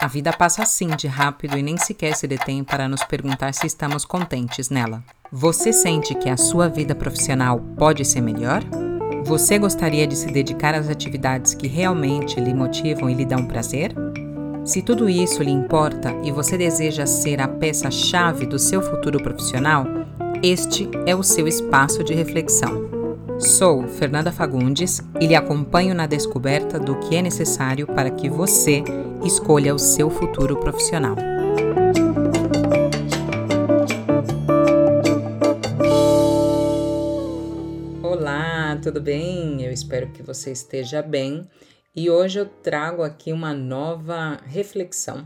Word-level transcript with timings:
A 0.00 0.06
vida 0.06 0.32
passa 0.32 0.62
assim 0.62 0.88
de 0.96 1.06
rápido 1.06 1.58
e 1.58 1.62
nem 1.62 1.76
sequer 1.76 2.16
se 2.16 2.26
detém 2.26 2.64
para 2.64 2.88
nos 2.88 3.04
perguntar 3.04 3.52
se 3.52 3.66
estamos 3.66 4.06
contentes 4.06 4.70
nela. 4.70 5.04
Você 5.30 5.74
sente 5.74 6.14
que 6.14 6.30
a 6.30 6.38
sua 6.38 6.68
vida 6.68 6.94
profissional 6.94 7.60
pode 7.76 8.02
ser 8.06 8.22
melhor? 8.22 8.62
Você 9.24 9.58
gostaria 9.58 10.06
de 10.06 10.16
se 10.16 10.28
dedicar 10.28 10.74
às 10.74 10.88
atividades 10.88 11.52
que 11.52 11.68
realmente 11.68 12.40
lhe 12.40 12.54
motivam 12.54 13.10
e 13.10 13.14
lhe 13.14 13.26
dão 13.26 13.44
prazer? 13.44 13.94
Se 14.64 14.80
tudo 14.80 15.06
isso 15.06 15.42
lhe 15.42 15.50
importa 15.50 16.14
e 16.24 16.32
você 16.32 16.56
deseja 16.56 17.04
ser 17.04 17.38
a 17.38 17.46
peça-chave 17.46 18.46
do 18.46 18.58
seu 18.58 18.80
futuro 18.80 19.22
profissional, 19.22 19.84
este 20.42 20.88
é 21.06 21.14
o 21.14 21.22
seu 21.22 21.46
espaço 21.46 22.02
de 22.02 22.14
reflexão. 22.14 22.99
Sou 23.40 23.88
Fernanda 23.88 24.30
Fagundes 24.30 25.00
e 25.18 25.26
lhe 25.26 25.34
acompanho 25.34 25.94
na 25.94 26.06
descoberta 26.06 26.78
do 26.78 27.00
que 27.00 27.16
é 27.16 27.22
necessário 27.22 27.86
para 27.86 28.10
que 28.10 28.28
você 28.28 28.84
escolha 29.24 29.74
o 29.74 29.78
seu 29.78 30.10
futuro 30.10 30.60
profissional. 30.60 31.16
Olá, 38.02 38.78
tudo 38.82 39.00
bem? 39.00 39.64
Eu 39.64 39.72
espero 39.72 40.12
que 40.12 40.22
você 40.22 40.52
esteja 40.52 41.00
bem 41.00 41.48
e 41.96 42.10
hoje 42.10 42.40
eu 42.40 42.46
trago 42.46 43.02
aqui 43.02 43.32
uma 43.32 43.54
nova 43.54 44.38
reflexão 44.44 45.24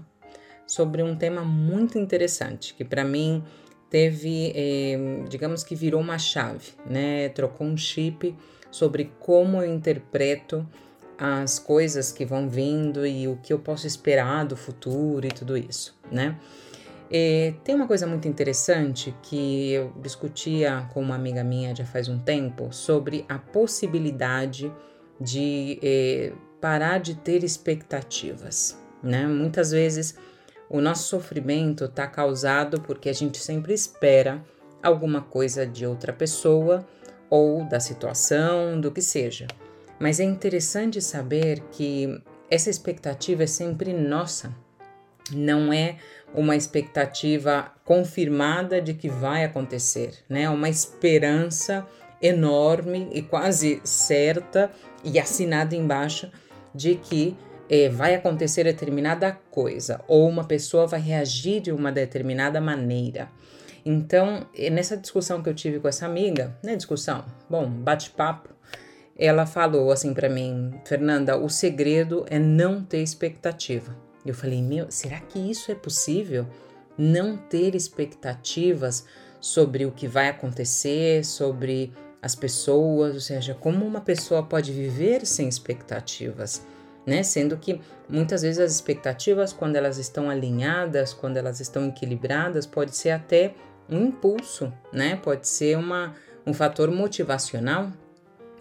sobre 0.68 1.02
um 1.02 1.16
tema 1.16 1.42
muito 1.42 1.98
interessante 1.98 2.74
que 2.74 2.84
para 2.84 3.04
mim 3.04 3.42
teve, 3.94 4.52
eh, 4.56 5.22
digamos 5.28 5.62
que 5.62 5.76
virou 5.76 6.00
uma 6.00 6.18
chave, 6.18 6.72
né? 6.84 7.28
Trocou 7.28 7.64
um 7.64 7.76
chip 7.76 8.34
sobre 8.68 9.12
como 9.20 9.62
eu 9.62 9.72
interpreto 9.72 10.68
as 11.16 11.60
coisas 11.60 12.10
que 12.10 12.24
vão 12.24 12.48
vindo 12.48 13.06
e 13.06 13.28
o 13.28 13.36
que 13.36 13.52
eu 13.52 13.58
posso 13.60 13.86
esperar 13.86 14.46
do 14.46 14.56
futuro 14.56 15.24
e 15.24 15.28
tudo 15.28 15.56
isso, 15.56 15.96
né? 16.10 16.36
E 17.08 17.54
tem 17.62 17.76
uma 17.76 17.86
coisa 17.86 18.04
muito 18.04 18.26
interessante 18.26 19.14
que 19.22 19.70
eu 19.70 19.92
discutia 20.02 20.88
com 20.92 21.00
uma 21.00 21.14
amiga 21.14 21.44
minha 21.44 21.72
já 21.72 21.84
faz 21.84 22.08
um 22.08 22.18
tempo 22.18 22.72
sobre 22.72 23.24
a 23.28 23.38
possibilidade 23.38 24.72
de 25.20 25.78
eh, 25.80 26.32
parar 26.60 26.98
de 26.98 27.14
ter 27.14 27.44
expectativas, 27.44 28.76
né? 29.00 29.24
Muitas 29.24 29.70
vezes 29.70 30.16
o 30.68 30.80
nosso 30.80 31.08
sofrimento 31.08 31.84
está 31.84 32.06
causado 32.06 32.80
porque 32.80 33.08
a 33.08 33.12
gente 33.12 33.38
sempre 33.38 33.74
espera 33.74 34.42
alguma 34.82 35.22
coisa 35.22 35.66
de 35.66 35.86
outra 35.86 36.12
pessoa 36.12 36.86
ou 37.30 37.64
da 37.64 37.80
situação, 37.80 38.80
do 38.80 38.90
que 38.90 39.02
seja. 39.02 39.46
Mas 39.98 40.20
é 40.20 40.24
interessante 40.24 41.00
saber 41.00 41.60
que 41.72 42.20
essa 42.50 42.70
expectativa 42.70 43.44
é 43.44 43.46
sempre 43.46 43.92
nossa, 43.92 44.54
não 45.32 45.72
é 45.72 45.96
uma 46.34 46.56
expectativa 46.56 47.72
confirmada 47.84 48.80
de 48.80 48.92
que 48.92 49.08
vai 49.08 49.44
acontecer, 49.44 50.12
né? 50.28 50.42
É 50.42 50.50
uma 50.50 50.68
esperança 50.68 51.86
enorme 52.20 53.08
e 53.12 53.22
quase 53.22 53.80
certa 53.84 54.70
e 55.02 55.18
assinada 55.18 55.74
embaixo 55.74 56.30
de 56.74 56.96
que 56.96 57.36
é, 57.68 57.88
vai 57.88 58.14
acontecer 58.14 58.64
determinada 58.64 59.32
coisa 59.50 60.00
ou 60.06 60.28
uma 60.28 60.44
pessoa 60.44 60.86
vai 60.86 61.00
reagir 61.00 61.60
de 61.60 61.72
uma 61.72 61.90
determinada 61.90 62.60
maneira. 62.60 63.28
Então, 63.84 64.46
nessa 64.72 64.96
discussão 64.96 65.42
que 65.42 65.48
eu 65.48 65.54
tive 65.54 65.78
com 65.78 65.88
essa 65.88 66.06
amiga, 66.06 66.56
né, 66.62 66.74
discussão, 66.74 67.24
bom, 67.50 67.68
bate-papo, 67.68 68.48
ela 69.16 69.46
falou 69.46 69.92
assim 69.92 70.14
para 70.14 70.28
mim, 70.28 70.72
Fernanda, 70.84 71.36
o 71.36 71.48
segredo 71.48 72.24
é 72.28 72.38
não 72.38 72.82
ter 72.82 73.02
expectativa. 73.02 73.94
Eu 74.24 74.34
falei, 74.34 74.62
meu, 74.62 74.90
será 74.90 75.20
que 75.20 75.38
isso 75.38 75.70
é 75.70 75.74
possível? 75.74 76.46
Não 76.96 77.36
ter 77.36 77.74
expectativas 77.74 79.04
sobre 79.38 79.84
o 79.84 79.92
que 79.92 80.08
vai 80.08 80.28
acontecer, 80.28 81.24
sobre 81.24 81.92
as 82.22 82.34
pessoas, 82.34 83.14
ou 83.14 83.20
seja, 83.20 83.52
como 83.52 83.84
uma 83.84 84.00
pessoa 84.00 84.42
pode 84.42 84.72
viver 84.72 85.26
sem 85.26 85.46
expectativas? 85.46 86.62
Né? 87.06 87.22
Sendo 87.22 87.56
que 87.56 87.80
muitas 88.08 88.42
vezes 88.42 88.58
as 88.58 88.72
expectativas, 88.72 89.52
quando 89.52 89.76
elas 89.76 89.98
estão 89.98 90.30
alinhadas, 90.30 91.12
quando 91.12 91.36
elas 91.36 91.60
estão 91.60 91.86
equilibradas, 91.86 92.66
pode 92.66 92.96
ser 92.96 93.10
até 93.10 93.54
um 93.88 94.06
impulso, 94.06 94.72
né? 94.92 95.16
Pode 95.16 95.46
ser 95.46 95.76
uma, 95.76 96.14
um 96.46 96.54
fator 96.54 96.90
motivacional. 96.90 97.90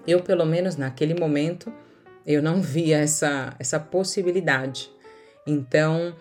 Eu, 0.06 0.22
pelo 0.22 0.46
menos 0.46 0.76
naquele 0.76 1.14
momento, 1.14 1.72
eu 2.26 2.42
não 2.42 2.60
via 2.64 2.98
essa, 3.00 3.56
essa 3.60 3.80
possibilidade. 3.80 4.92
Então, 5.46 6.16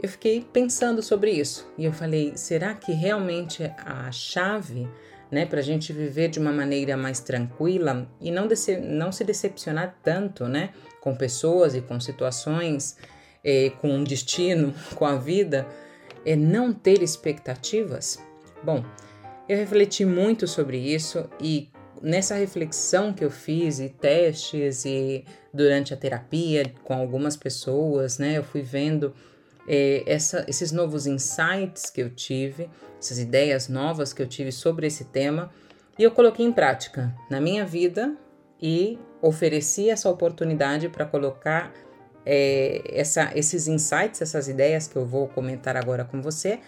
eu 0.00 0.08
fiquei 0.08 0.46
pensando 0.52 1.02
sobre 1.02 1.32
isso 1.32 1.70
e 1.76 1.84
eu 1.84 1.92
falei: 1.92 2.36
será 2.36 2.74
que 2.74 2.92
realmente 2.92 3.64
a 3.84 4.10
chave 4.12 4.88
né, 5.30 5.44
para 5.46 5.60
a 5.60 5.62
gente 5.62 5.92
viver 5.92 6.28
de 6.28 6.38
uma 6.38 6.52
maneira 6.52 6.96
mais 6.96 7.20
tranquila 7.20 8.08
e 8.20 8.30
não, 8.30 8.48
não 8.82 9.12
se 9.12 9.24
decepcionar 9.24 9.98
tanto, 10.02 10.46
né, 10.46 10.70
com 11.00 11.14
pessoas 11.14 11.74
e 11.74 11.80
com 11.80 12.00
situações, 12.00 12.96
é, 13.44 13.70
com 13.80 13.90
um 13.90 14.04
destino, 14.04 14.74
com 14.94 15.04
a 15.04 15.16
vida, 15.16 15.66
é 16.24 16.34
não 16.34 16.72
ter 16.72 17.02
expectativas? 17.02 18.18
Bom, 18.62 18.84
eu 19.48 19.56
refleti 19.56 20.04
muito 20.04 20.46
sobre 20.46 20.78
isso 20.78 21.28
e 21.40 21.70
nessa 22.02 22.34
reflexão 22.34 23.12
que 23.12 23.24
eu 23.24 23.30
fiz 23.30 23.80
e 23.80 23.88
testes 23.88 24.84
e 24.84 25.24
durante 25.52 25.92
a 25.92 25.96
terapia 25.96 26.72
com 26.84 26.94
algumas 26.94 27.36
pessoas, 27.36 28.18
né, 28.18 28.38
eu 28.38 28.44
fui 28.44 28.62
vendo 28.62 29.14
é, 29.68 30.02
essa, 30.06 30.44
esses 30.48 30.72
novos 30.72 31.06
insights 31.06 31.90
que 31.90 32.00
eu 32.00 32.08
tive, 32.08 32.70
essas 32.98 33.18
ideias 33.18 33.68
novas 33.68 34.14
que 34.14 34.22
eu 34.22 34.26
tive 34.26 34.50
sobre 34.50 34.86
esse 34.86 35.04
tema 35.04 35.50
e 35.98 36.02
eu 36.02 36.10
coloquei 36.10 36.46
em 36.46 36.52
prática 36.52 37.14
na 37.30 37.40
minha 37.40 37.66
vida 37.66 38.16
e 38.60 38.98
ofereci 39.20 39.90
essa 39.90 40.08
oportunidade 40.08 40.88
para 40.88 41.04
colocar 41.04 41.72
é, 42.24 42.82
essa, 42.88 43.30
esses 43.34 43.68
insights, 43.68 44.22
essas 44.22 44.48
ideias 44.48 44.88
que 44.88 44.96
eu 44.96 45.04
vou 45.04 45.28
comentar 45.28 45.76
agora 45.76 46.04
com 46.04 46.22
você 46.22 46.60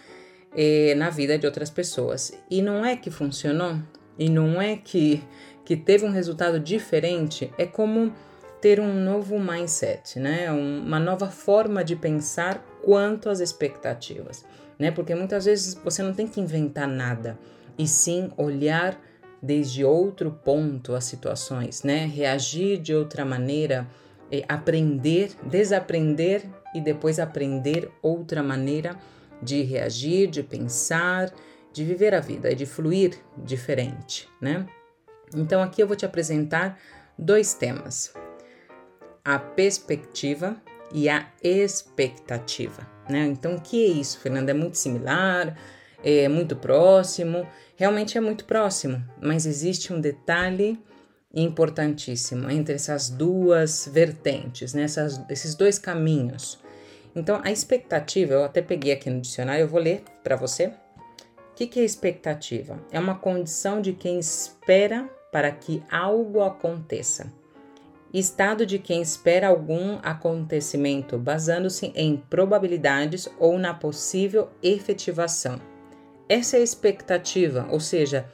é, 0.55 0.95
na 0.95 1.11
vida 1.11 1.39
de 1.39 1.47
outras 1.47 1.71
pessoas. 1.71 2.33
E 2.51 2.61
não 2.61 2.85
é 2.85 2.97
que 2.97 3.11
funcionou, 3.11 3.79
e 4.19 4.29
não 4.29 4.61
é 4.61 4.77
que, 4.77 5.23
que 5.65 5.77
teve 5.77 6.05
um 6.05 6.11
resultado 6.11 6.61
diferente, 6.61 7.53
é 7.57 7.65
como 7.65 8.13
ter 8.61 8.79
um 8.79 8.93
novo 8.93 9.39
mindset, 9.39 10.19
né? 10.19 10.51
uma 10.51 11.01
nova 11.01 11.29
forma 11.29 11.83
de 11.83 11.97
pensar 11.97 12.63
quanto 12.83 13.29
às 13.29 13.41
expectativas, 13.41 14.45
né? 14.79 14.91
Porque 14.91 15.15
muitas 15.15 15.45
vezes 15.45 15.75
você 15.75 16.03
não 16.03 16.13
tem 16.13 16.27
que 16.27 16.41
inventar 16.41 16.89
nada, 16.89 17.39
e 17.79 17.87
sim 17.87 18.31
olhar 18.37 19.01
desde 19.43 19.85
outro 19.85 20.31
ponto 20.45 20.95
as 20.95 21.05
situações, 21.05 21.83
né? 21.83 22.05
Reagir 22.05 22.79
de 22.79 22.95
outra 22.95 23.25
maneira, 23.25 23.89
aprender, 24.49 25.31
desaprender 25.43 26.45
e 26.75 26.81
depois 26.81 27.19
aprender 27.19 27.91
outra 28.03 28.43
maneira 28.43 28.97
de 29.43 29.63
reagir, 29.63 30.29
de 30.29 30.43
pensar, 30.43 31.33
de 31.73 31.85
viver 31.85 32.15
a 32.15 32.21
vida 32.21 32.51
e 32.51 32.55
de 32.55 32.67
fluir 32.67 33.19
diferente, 33.37 34.29
né? 34.41 34.67
Então 35.35 35.63
aqui 35.63 35.83
eu 35.83 35.87
vou 35.87 35.97
te 35.97 36.05
apresentar 36.05 36.79
dois 37.19 37.55
temas: 37.55 38.13
a 39.25 39.39
perspectiva 39.39 40.57
e 40.93 41.09
a 41.09 41.27
expectativa. 41.43 42.87
Né? 43.09 43.27
Então, 43.27 43.57
o 43.57 43.61
que 43.61 43.85
é 43.85 43.89
isso, 43.89 44.19
Fernanda? 44.21 44.51
É 44.51 44.55
muito 44.55 44.79
similar, 44.79 45.57
é 46.03 46.29
muito 46.29 46.57
próximo, 46.57 47.47
realmente 47.77 48.17
é 48.17 48.21
muito 48.21 48.45
próximo, 48.45 49.05
mas 49.21 49.47
existe 49.47 49.93
um 49.93 50.01
detalhe 50.01 50.79
importantíssimo 51.33 52.51
entre 52.51 52.75
essas 52.75 53.09
duas 53.09 53.89
vertentes, 53.93 54.75
né? 54.75 54.83
Essas, 54.83 55.21
esses 55.29 55.55
dois 55.55 55.79
caminhos. 55.79 56.59
Então, 57.15 57.41
a 57.45 57.51
expectativa, 57.51 58.35
eu 58.35 58.45
até 58.45 58.63
peguei 58.63 58.93
aqui 58.93 59.11
no 59.11 59.21
dicionário, 59.21 59.63
eu 59.63 59.69
vou 59.69 59.81
ler 59.81 60.03
para 60.23 60.37
você. 60.37 60.67
O 60.67 61.55
que, 61.55 61.67
que 61.67 61.81
é 61.81 61.85
expectativa? 61.85 62.81
É 62.91 62.99
uma 62.99 63.17
condição 63.17 63.81
de 63.81 63.93
quem 63.93 64.19
espera 64.19 65.09
para 65.31 65.51
que 65.53 65.83
algo 65.91 66.43
aconteça 66.43 67.33
estado 68.13 68.67
de 68.67 68.79
quem 68.79 69.01
espera 69.01 69.49
algum 69.49 69.99
acontecimento, 70.03 71.19
basando-se 71.19 71.93
em 71.95 72.17
probabilidades 72.17 73.29
ou 73.39 73.59
na 73.59 73.73
possível 73.73 74.49
efetivação. 74.63 75.61
Essa 76.29 76.57
é 76.57 76.61
a 76.61 76.65
expectativa, 76.65 77.67
ou 77.71 77.81
seja, 77.81 78.29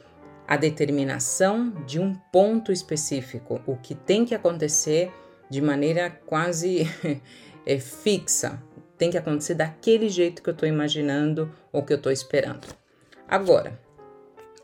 a 0.46 0.56
determinação 0.56 1.70
de 1.86 1.98
um 1.98 2.14
ponto 2.32 2.70
específico, 2.70 3.60
o 3.66 3.76
que 3.76 3.94
tem 3.94 4.24
que 4.24 4.34
acontecer 4.34 5.12
de 5.50 5.60
maneira 5.60 6.10
quase 6.10 6.86
é, 7.66 7.78
fixa, 7.78 8.62
tem 8.96 9.10
que 9.10 9.18
acontecer 9.18 9.54
daquele 9.54 10.08
jeito 10.08 10.42
que 10.42 10.48
eu 10.48 10.52
estou 10.52 10.68
imaginando 10.68 11.52
ou 11.72 11.82
que 11.82 11.92
eu 11.92 11.96
estou 11.96 12.12
esperando. 12.12 12.66
Agora, 13.28 13.78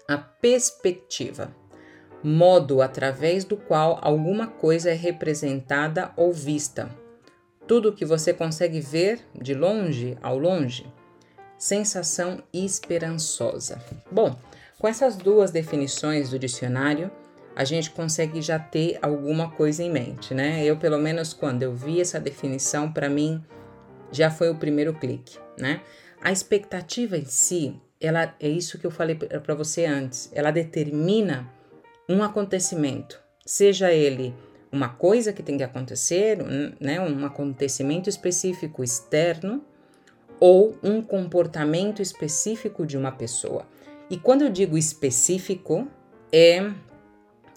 a 0.08 0.16
perspectiva 0.16 1.54
modo 2.22 2.80
através 2.80 3.44
do 3.44 3.56
qual 3.56 3.98
alguma 4.00 4.46
coisa 4.46 4.90
é 4.90 4.94
representada 4.94 6.12
ou 6.16 6.32
vista. 6.32 6.88
tudo 7.66 7.92
que 7.92 8.04
você 8.04 8.34
consegue 8.34 8.80
ver 8.80 9.20
de 9.34 9.54
longe 9.54 10.18
ao 10.20 10.38
longe. 10.38 10.84
Sensação 11.56 12.42
esperançosa. 12.52 13.80
Bom, 14.10 14.36
com 14.78 14.88
essas 14.88 15.16
duas 15.16 15.50
definições 15.50 16.30
do 16.30 16.38
dicionário, 16.38 17.10
a 17.54 17.64
gente 17.64 17.90
consegue 17.90 18.42
já 18.42 18.58
ter 18.58 18.98
alguma 19.00 19.50
coisa 19.50 19.82
em 19.82 19.90
mente, 19.90 20.34
né? 20.34 20.64
Eu, 20.64 20.76
pelo 20.76 20.98
menos, 20.98 21.32
quando 21.32 21.62
eu 21.62 21.72
vi 21.74 22.00
essa 22.00 22.18
definição, 22.18 22.92
para 22.92 23.08
mim 23.08 23.42
já 24.10 24.30
foi 24.30 24.50
o 24.50 24.56
primeiro 24.56 24.92
clique, 24.92 25.38
né? 25.58 25.80
A 26.20 26.32
expectativa 26.32 27.16
em 27.16 27.24
si, 27.24 27.80
ela 28.00 28.34
é 28.40 28.48
isso 28.48 28.78
que 28.78 28.86
eu 28.86 28.90
falei 28.90 29.14
para 29.14 29.54
você 29.54 29.84
antes, 29.86 30.30
ela 30.34 30.50
determina 30.50 31.48
um 32.08 32.22
acontecimento, 32.22 33.20
seja 33.44 33.92
ele 33.92 34.34
uma 34.70 34.88
coisa 34.88 35.32
que 35.32 35.42
tem 35.42 35.58
que 35.58 35.62
acontecer, 35.62 36.38
né, 36.80 36.98
um 36.98 37.26
acontecimento 37.26 38.08
específico 38.08 38.82
externo 38.82 39.62
ou 40.40 40.74
um 40.82 41.02
comportamento 41.02 42.00
específico 42.00 42.86
de 42.86 42.96
uma 42.96 43.12
pessoa. 43.12 43.66
E 44.08 44.16
quando 44.16 44.42
eu 44.42 44.50
digo 44.50 44.78
específico, 44.78 45.86
é 46.32 46.72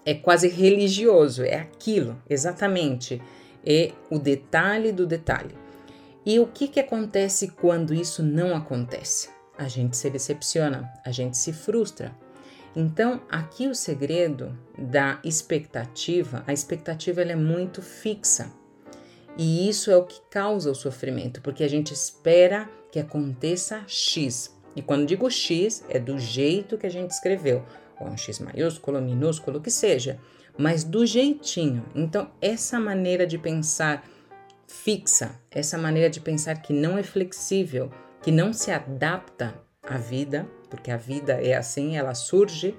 é 0.06 0.14
quase 0.14 0.48
religioso, 0.48 1.44
é 1.44 1.56
aquilo, 1.56 2.22
exatamente, 2.30 3.20
é 3.66 3.92
o 4.12 4.20
detalhe 4.20 4.92
do 4.92 5.08
detalhe. 5.08 5.56
E 6.24 6.40
o 6.40 6.46
que, 6.46 6.68
que 6.68 6.80
acontece 6.80 7.48
quando 7.48 7.94
isso 7.94 8.22
não 8.22 8.56
acontece? 8.56 9.30
A 9.58 9.68
gente 9.68 9.98
se 9.98 10.10
decepciona, 10.10 10.92
a 11.04 11.12
gente 11.12 11.38
se 11.38 11.52
frustra. 11.52 12.16
Então, 12.76 13.22
aqui 13.30 13.68
o 13.68 13.76
segredo 13.76 14.58
da 14.78 15.20
expectativa, 15.24 16.44
a 16.46 16.52
expectativa 16.52 17.22
ela 17.22 17.32
é 17.32 17.36
muito 17.36 17.82
fixa. 17.82 18.52
E 19.38 19.70
isso 19.70 19.90
é 19.92 19.98
o 19.98 20.04
que 20.04 20.20
causa 20.30 20.72
o 20.72 20.76
sofrimento, 20.76 21.42
porque 21.42 21.64
a 21.64 21.70
gente 21.70 21.94
espera 21.94 22.70
que 22.92 23.00
aconteça 23.00 23.84
X. 23.88 24.54
E 24.76 24.82
quando 24.82 25.06
digo 25.06 25.30
X, 25.30 25.84
é 25.90 26.00
do 26.00 26.20
jeito 26.20 26.78
que 26.78 26.86
a 26.86 26.92
gente 26.92 27.12
escreveu 27.12 27.66
ou 28.00 28.08
um 28.08 28.18
X 28.18 28.40
maiúsculo, 28.40 29.02
minúsculo, 29.02 29.60
o 29.60 29.62
que 29.62 29.72
seja, 29.72 30.20
mas 30.58 30.84
do 30.84 31.06
jeitinho. 31.06 31.86
Então, 31.96 32.30
essa 32.42 32.80
maneira 32.80 33.26
de 33.26 33.38
pensar 33.38 34.04
fixa, 34.68 35.40
essa 35.50 35.78
maneira 35.78 36.10
de 36.10 36.20
pensar 36.20 36.62
que 36.62 36.74
não 36.74 36.98
é 36.98 37.04
flexível, 37.04 37.92
que 38.22 38.32
não 38.32 38.52
se 38.52 38.72
adapta 38.72 39.65
à 39.88 39.98
vida, 39.98 40.48
porque 40.70 40.92
a 40.92 40.98
vida 40.98 41.34
é 41.34 41.56
assim, 41.56 41.98
ela 41.98 42.14
surge 42.14 42.76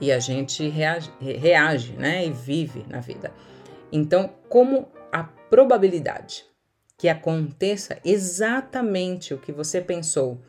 e 0.00 0.10
a 0.10 0.18
gente 0.18 0.68
reage, 0.68 1.10
reage 1.20 1.92
né, 1.92 2.26
e 2.26 2.30
vive 2.30 2.84
na 2.88 3.00
vida. 3.00 3.32
Então, 3.90 4.30
como 4.48 4.88
a 5.12 5.22
probabilidade 5.22 6.44
que 6.96 7.08
aconteça 7.08 7.98
exatamente 8.04 9.34
o 9.34 9.38
que 9.38 9.52
você 9.52 9.80
pensou 9.80 10.40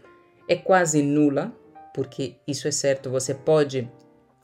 é 0.48 0.56
quase 0.56 1.02
nula, 1.02 1.52
porque 1.94 2.36
isso 2.48 2.68
é 2.68 2.72
certo, 2.72 3.10
você 3.10 3.34
pode 3.34 3.90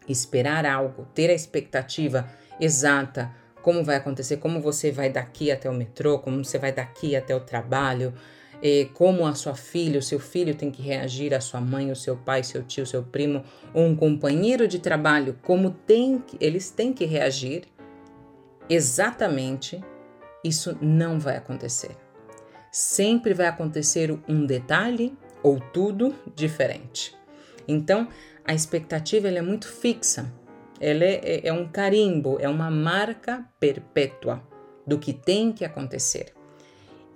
esperar 0.07 0.65
algo, 0.65 1.06
ter 1.13 1.29
a 1.29 1.33
expectativa 1.33 2.27
exata, 2.59 3.31
como 3.61 3.83
vai 3.83 3.95
acontecer, 3.95 4.38
como 4.38 4.61
você 4.61 4.91
vai 4.91 5.09
daqui 5.09 5.51
até 5.51 5.69
o 5.69 5.73
metrô, 5.73 6.19
como 6.19 6.44
você 6.44 6.57
vai 6.57 6.71
daqui 6.71 7.15
até 7.15 7.35
o 7.35 7.39
trabalho, 7.39 8.13
como 8.94 9.25
a 9.25 9.33
sua 9.33 9.56
filha, 9.56 10.00
o 10.00 10.03
seu 10.03 10.19
filho 10.19 10.53
tem 10.53 10.69
que 10.69 10.81
reagir, 10.81 11.33
a 11.33 11.39
sua 11.39 11.61
mãe, 11.61 11.91
o 11.91 11.95
seu 11.95 12.17
pai, 12.17 12.44
seu 12.44 12.63
tio, 12.63 12.85
seu 12.85 13.03
primo, 13.03 13.44
ou 13.73 13.85
um 13.85 13.95
companheiro 13.95 14.67
de 14.67 14.79
trabalho, 14.79 15.38
como 15.41 15.71
tem 15.71 16.23
eles 16.39 16.69
têm 16.69 16.91
que 16.91 17.06
reagir, 17.06 17.63
exatamente 18.69 19.81
isso 20.44 20.77
não 20.81 21.19
vai 21.19 21.38
acontecer. 21.38 21.95
Sempre 22.71 23.33
vai 23.33 23.47
acontecer 23.47 24.11
um 24.27 24.45
detalhe 24.45 25.17
ou 25.41 25.59
tudo 25.59 26.13
diferente. 26.35 27.15
Então, 27.67 28.07
a 28.45 28.53
expectativa 28.53 29.27
é 29.27 29.41
muito 29.41 29.67
fixa, 29.67 30.31
ela 30.79 31.03
é, 31.03 31.21
é, 31.23 31.47
é 31.47 31.53
um 31.53 31.67
carimbo, 31.67 32.38
é 32.39 32.47
uma 32.47 32.71
marca 32.71 33.45
perpétua 33.59 34.41
do 34.85 34.97
que 34.97 35.13
tem 35.13 35.51
que 35.51 35.65
acontecer. 35.65 36.33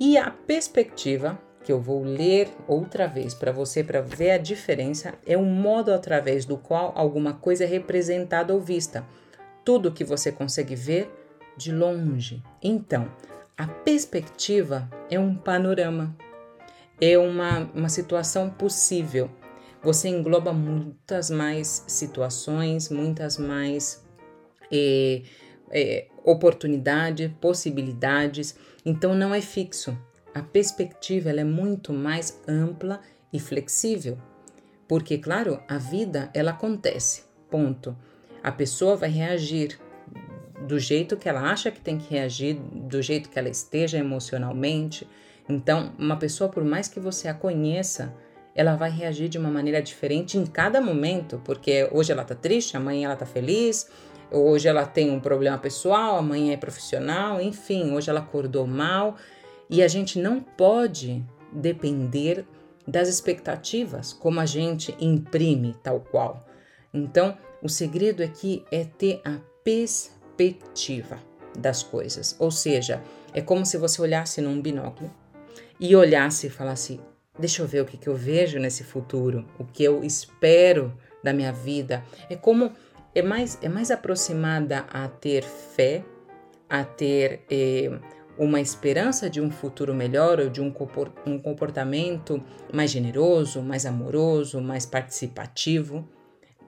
E 0.05 0.17
a 0.17 0.29
perspectiva, 0.29 1.39
que 1.63 1.71
eu 1.71 1.79
vou 1.79 2.03
ler 2.03 2.49
outra 2.67 3.07
vez 3.07 3.33
para 3.33 3.53
você 3.53 3.81
para 3.81 4.01
ver 4.01 4.31
a 4.31 4.37
diferença, 4.37 5.13
é 5.25 5.37
o 5.37 5.45
modo 5.45 5.93
através 5.93 6.43
do 6.43 6.57
qual 6.57 6.91
alguma 6.93 7.35
coisa 7.35 7.63
é 7.63 7.67
representada 7.67 8.53
ou 8.53 8.59
vista. 8.59 9.07
Tudo 9.63 9.93
que 9.93 10.03
você 10.03 10.29
consegue 10.29 10.75
ver 10.75 11.09
de 11.55 11.71
longe. 11.71 12.43
Então, 12.61 13.09
a 13.57 13.65
perspectiva 13.65 14.89
é 15.09 15.17
um 15.17 15.37
panorama, 15.37 16.13
é 16.99 17.17
uma, 17.17 17.59
uma 17.73 17.87
situação 17.87 18.49
possível 18.49 19.29
você 19.81 20.09
engloba 20.09 20.51
muitas 20.51 21.29
mais 21.29 21.85
situações, 21.87 22.89
muitas 22.89 23.37
mais 23.37 24.03
é, 24.69 25.21
é, 25.69 26.07
oportunidades, 26.23 27.31
possibilidades. 27.39 28.55
Então 28.85 29.13
não 29.13 29.33
é 29.33 29.41
fixo. 29.41 29.97
A 30.33 30.41
perspectiva 30.41 31.29
ela 31.29 31.41
é 31.41 31.45
muito 31.45 31.93
mais 31.93 32.41
ampla 32.47 33.01
e 33.31 33.39
flexível, 33.39 34.17
porque 34.87 35.17
claro 35.17 35.61
a 35.67 35.77
vida 35.77 36.29
ela 36.33 36.51
acontece. 36.51 37.23
Ponto. 37.49 37.95
A 38.41 38.51
pessoa 38.51 38.95
vai 38.95 39.09
reagir 39.09 39.79
do 40.67 40.79
jeito 40.79 41.17
que 41.17 41.29
ela 41.29 41.41
acha 41.51 41.69
que 41.71 41.79
tem 41.79 41.97
que 41.97 42.09
reagir, 42.09 42.55
do 42.55 43.01
jeito 43.01 43.29
que 43.29 43.37
ela 43.37 43.49
esteja 43.49 43.97
emocionalmente. 43.97 45.07
Então, 45.47 45.93
uma 45.97 46.17
pessoa, 46.17 46.49
por 46.49 46.63
mais 46.63 46.87
que 46.87 46.99
você 46.99 47.27
a 47.27 47.33
conheça, 47.33 48.13
ela 48.55 48.75
vai 48.75 48.89
reagir 48.89 49.29
de 49.29 49.37
uma 49.37 49.49
maneira 49.49 49.81
diferente 49.81 50.37
em 50.37 50.45
cada 50.45 50.79
momento, 50.79 51.41
porque 51.43 51.89
hoje 51.91 52.11
ela 52.11 52.23
tá 52.23 52.35
triste, 52.35 52.77
amanhã 52.77 53.05
ela 53.05 53.15
tá 53.15 53.25
feliz, 53.25 53.89
hoje 54.33 54.67
ela 54.67 54.85
tem 54.85 55.11
um 55.11 55.19
problema 55.19 55.57
pessoal, 55.57 56.17
amanhã 56.17 56.53
é 56.53 56.57
profissional, 56.57 57.39
enfim, 57.39 57.93
hoje 57.93 58.09
ela 58.09 58.19
acordou 58.19 58.65
mal 58.67 59.15
e 59.69 59.81
a 59.81 59.87
gente 59.87 60.19
não 60.19 60.39
pode 60.39 61.23
depender 61.51 62.45
das 62.87 63.07
expectativas, 63.07 64.11
como 64.11 64.39
a 64.39 64.45
gente 64.45 64.95
imprime 64.99 65.75
tal 65.81 66.01
qual. 66.01 66.45
Então, 66.93 67.37
o 67.61 67.69
segredo 67.69 68.21
aqui 68.21 68.65
é 68.71 68.83
ter 68.83 69.21
a 69.23 69.37
perspectiva 69.63 71.17
das 71.57 71.83
coisas, 71.83 72.35
ou 72.39 72.51
seja, 72.51 73.01
é 73.33 73.41
como 73.41 73.65
se 73.65 73.77
você 73.77 74.01
olhasse 74.01 74.41
num 74.41 74.61
binóculo 74.61 75.09
e 75.79 75.95
olhasse 75.95 76.47
e 76.47 76.49
falasse: 76.49 76.99
Deixa 77.37 77.61
eu 77.61 77.67
ver 77.67 77.81
o 77.81 77.85
que, 77.85 77.97
que 77.97 78.07
eu 78.07 78.15
vejo 78.15 78.59
nesse 78.59 78.83
futuro, 78.83 79.45
o 79.57 79.65
que 79.65 79.83
eu 79.83 80.03
espero 80.03 80.93
da 81.23 81.33
minha 81.33 81.51
vida. 81.51 82.03
É 82.29 82.35
como 82.35 82.71
é 83.15 83.21
mais, 83.21 83.57
é 83.61 83.69
mais 83.69 83.91
aproximada 83.91 84.85
a 84.89 85.07
ter 85.07 85.43
fé, 85.43 86.03
a 86.69 86.83
ter 86.83 87.41
eh, 87.49 87.91
uma 88.37 88.59
esperança 88.59 89.29
de 89.29 89.39
um 89.39 89.51
futuro 89.51 89.93
melhor 89.93 90.39
ou 90.39 90.49
de 90.49 90.61
um, 90.61 90.71
comportamento 90.71 92.43
mais 92.73 92.89
generoso, 92.89 93.61
mais 93.61 93.85
amoroso, 93.85 94.59
mais 94.59 94.85
participativo. 94.85 96.07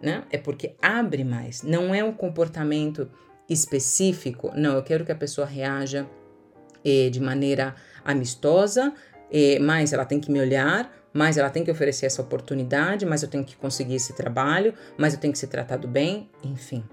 Né? 0.01 0.23
É 0.29 0.37
porque 0.37 0.75
abre 0.81 1.23
mais, 1.23 1.63
não 1.63 1.95
é 1.95 2.03
um 2.03 2.11
comportamento 2.11 3.09
específico. 3.49 4.51
Não, 4.55 4.75
eu 4.75 4.83
quero 4.83 5.05
que 5.05 5.11
a 5.11 5.15
pessoa 5.15 5.47
reaja 5.47 6.05
eh, 6.83 7.09
de 7.09 7.19
maneira 7.19 7.73
amistosa, 8.03 8.93
é, 9.31 9.57
mais 9.57 9.91
ela 9.91 10.05
tem 10.05 10.19
que 10.19 10.31
me 10.31 10.39
olhar, 10.39 10.91
mais 11.15 11.37
ela 11.37 11.49
tem 11.49 11.63
que 11.63 11.71
oferecer 11.71 12.07
essa 12.07 12.21
oportunidade, 12.21 13.05
mais 13.05 13.23
eu 13.23 13.29
tenho 13.29 13.45
que 13.45 13.55
conseguir 13.55 13.95
esse 13.95 14.11
trabalho, 14.11 14.73
mais 14.97 15.13
eu 15.13 15.19
tenho 15.19 15.31
que 15.31 15.39
ser 15.39 15.47
tratado 15.47 15.87
bem, 15.87 16.29
enfim. 16.43 16.83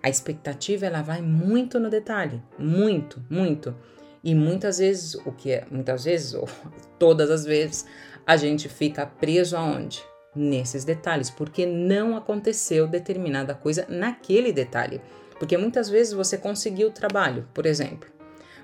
A 0.00 0.08
expectativa 0.08 0.86
ela 0.86 1.02
vai 1.02 1.20
muito 1.20 1.80
no 1.80 1.90
detalhe, 1.90 2.40
muito, 2.56 3.20
muito. 3.28 3.74
E 4.22 4.32
muitas 4.32 4.78
vezes, 4.78 5.16
o 5.26 5.32
que 5.32 5.50
é, 5.50 5.64
muitas 5.72 6.04
vezes, 6.04 6.34
ou 6.34 6.48
todas 7.00 7.28
as 7.32 7.44
vezes, 7.44 7.84
a 8.24 8.36
gente 8.36 8.68
fica 8.68 9.04
preso 9.04 9.56
aonde? 9.56 10.04
Nesses 10.36 10.84
detalhes, 10.84 11.28
porque 11.28 11.66
não 11.66 12.16
aconteceu 12.16 12.86
determinada 12.86 13.56
coisa 13.56 13.86
naquele 13.88 14.52
detalhe. 14.52 15.00
Porque 15.36 15.56
muitas 15.56 15.90
vezes 15.90 16.12
você 16.12 16.38
conseguiu 16.38 16.88
o 16.88 16.92
trabalho, 16.92 17.48
por 17.52 17.66
exemplo, 17.66 18.08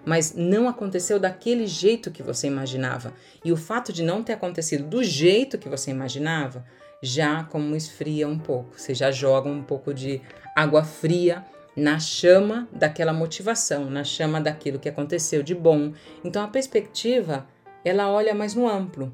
mas 0.04 0.34
não 0.34 0.68
aconteceu 0.68 1.18
daquele 1.18 1.66
jeito 1.66 2.10
que 2.10 2.22
você 2.22 2.46
imaginava. 2.46 3.12
E 3.44 3.52
o 3.52 3.56
fato 3.56 3.92
de 3.92 4.02
não 4.02 4.22
ter 4.22 4.34
acontecido 4.34 4.84
do 4.84 5.02
jeito 5.02 5.58
que 5.58 5.68
você 5.68 5.90
imaginava 5.90 6.64
já 7.02 7.44
como 7.44 7.74
esfria 7.74 8.28
um 8.28 8.38
pouco. 8.38 8.78
Você 8.78 8.94
já 8.94 9.10
joga 9.10 9.48
um 9.48 9.62
pouco 9.62 9.94
de 9.94 10.20
água 10.54 10.84
fria 10.84 11.44
na 11.76 11.98
chama 11.98 12.68
daquela 12.72 13.12
motivação, 13.12 13.88
na 13.88 14.04
chama 14.04 14.40
daquilo 14.40 14.78
que 14.78 14.88
aconteceu 14.88 15.42
de 15.42 15.54
bom. 15.54 15.92
Então 16.24 16.42
a 16.42 16.48
perspectiva, 16.48 17.46
ela 17.84 18.10
olha 18.10 18.34
mais 18.34 18.54
no 18.54 18.68
amplo. 18.68 19.12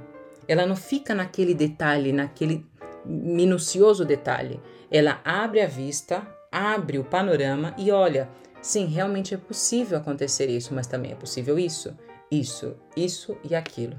Ela 0.48 0.66
não 0.66 0.76
fica 0.76 1.14
naquele 1.14 1.54
detalhe, 1.54 2.12
naquele 2.12 2.66
minucioso 3.04 4.04
detalhe. 4.04 4.60
Ela 4.90 5.20
abre 5.24 5.60
a 5.60 5.66
vista, 5.66 6.26
abre 6.50 6.98
o 6.98 7.04
panorama 7.04 7.74
e 7.76 7.90
olha, 7.90 8.28
Sim, 8.66 8.86
realmente 8.86 9.32
é 9.32 9.36
possível 9.36 9.96
acontecer 9.96 10.50
isso, 10.50 10.74
mas 10.74 10.88
também 10.88 11.12
é 11.12 11.14
possível 11.14 11.56
isso. 11.56 11.96
isso, 12.28 12.74
isso 12.96 13.38
e 13.48 13.54
aquilo. 13.54 13.96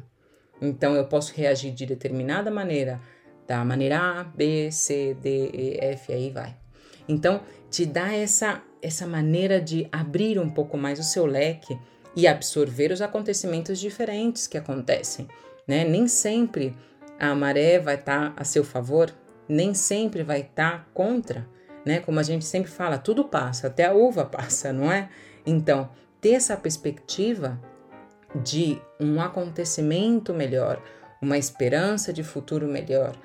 Então 0.62 0.94
eu 0.94 1.06
posso 1.06 1.34
reagir 1.34 1.74
de 1.74 1.86
determinada 1.86 2.52
maneira, 2.52 3.00
da 3.48 3.64
maneira 3.64 3.98
A, 3.98 4.24
B, 4.26 4.70
C, 4.70 5.16
D, 5.22 5.52
E, 5.54 5.78
F, 5.94 6.12
aí 6.12 6.30
vai. 6.32 6.54
Então 7.08 7.40
te 7.72 7.86
dá 7.86 8.12
essa 8.12 8.62
essa 8.82 9.08
maneira 9.08 9.62
de 9.62 9.88
abrir 9.90 10.38
um 10.38 10.50
pouco 10.50 10.78
mais 10.78 11.00
o 11.00 11.04
seu 11.04 11.26
leque 11.26 11.80
e 12.14 12.28
absorver 12.28 12.92
os 12.92 13.02
acontecimentos 13.02 13.80
diferentes 13.80 14.48
que 14.48 14.58
acontecem, 14.58 15.30
né? 15.66 15.86
Nem 15.86 16.10
sempre 16.10 16.76
a 17.18 17.34
maré 17.34 17.80
vai 17.80 17.96
estar 17.96 18.34
tá 18.34 18.42
a 18.42 18.44
seu 18.44 18.66
favor, 18.66 19.16
nem 19.48 19.74
sempre 19.74 20.24
vai 20.24 20.42
estar 20.42 20.80
tá 20.80 20.86
contra, 20.94 21.48
né? 21.88 22.00
Como 22.00 22.20
a 22.20 22.24
gente 22.24 22.46
sempre 22.46 22.70
fala, 22.70 22.98
tudo 22.98 23.25
passa, 23.25 23.67
até 23.67 23.86
a 23.86 23.94
uva 23.94 24.25
passa, 24.27 24.72
não 24.72 24.91
é? 24.91 25.10
Então, 25.46 25.89
ter 26.22 26.34
essa 26.34 26.56
perspectiva 26.58 27.60
de 28.36 28.79
um 29.00 29.22
acontecimento 29.22 30.34
melhor, 30.34 30.82
uma 31.22 31.38
esperança 31.38 32.12
de 32.12 32.24
futuro 32.24 32.67
melhor, 32.67 33.15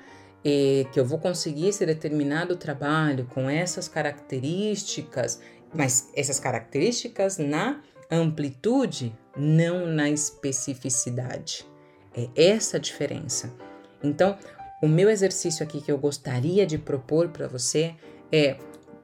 e 0.43 0.87
que 0.91 0.99
eu 0.99 1.05
vou 1.05 1.19
conseguir 1.19 1.69
esse 1.69 1.85
determinado 1.85 2.55
trabalho 2.55 3.25
com 3.33 3.49
essas 3.49 3.87
características, 3.87 5.39
mas 5.73 6.09
essas 6.15 6.39
características 6.39 7.37
na 7.37 7.81
amplitude, 8.11 9.15
não 9.35 9.85
na 9.85 10.09
especificidade. 10.09 11.65
É 12.15 12.29
essa 12.35 12.77
a 12.77 12.79
diferença. 12.79 13.51
Então, 14.03 14.37
o 14.81 14.87
meu 14.87 15.09
exercício 15.09 15.63
aqui 15.63 15.81
que 15.81 15.91
eu 15.91 15.97
gostaria 15.97 16.65
de 16.65 16.77
propor 16.77 17.29
para 17.29 17.47
você 17.47 17.95
é 18.33 18.57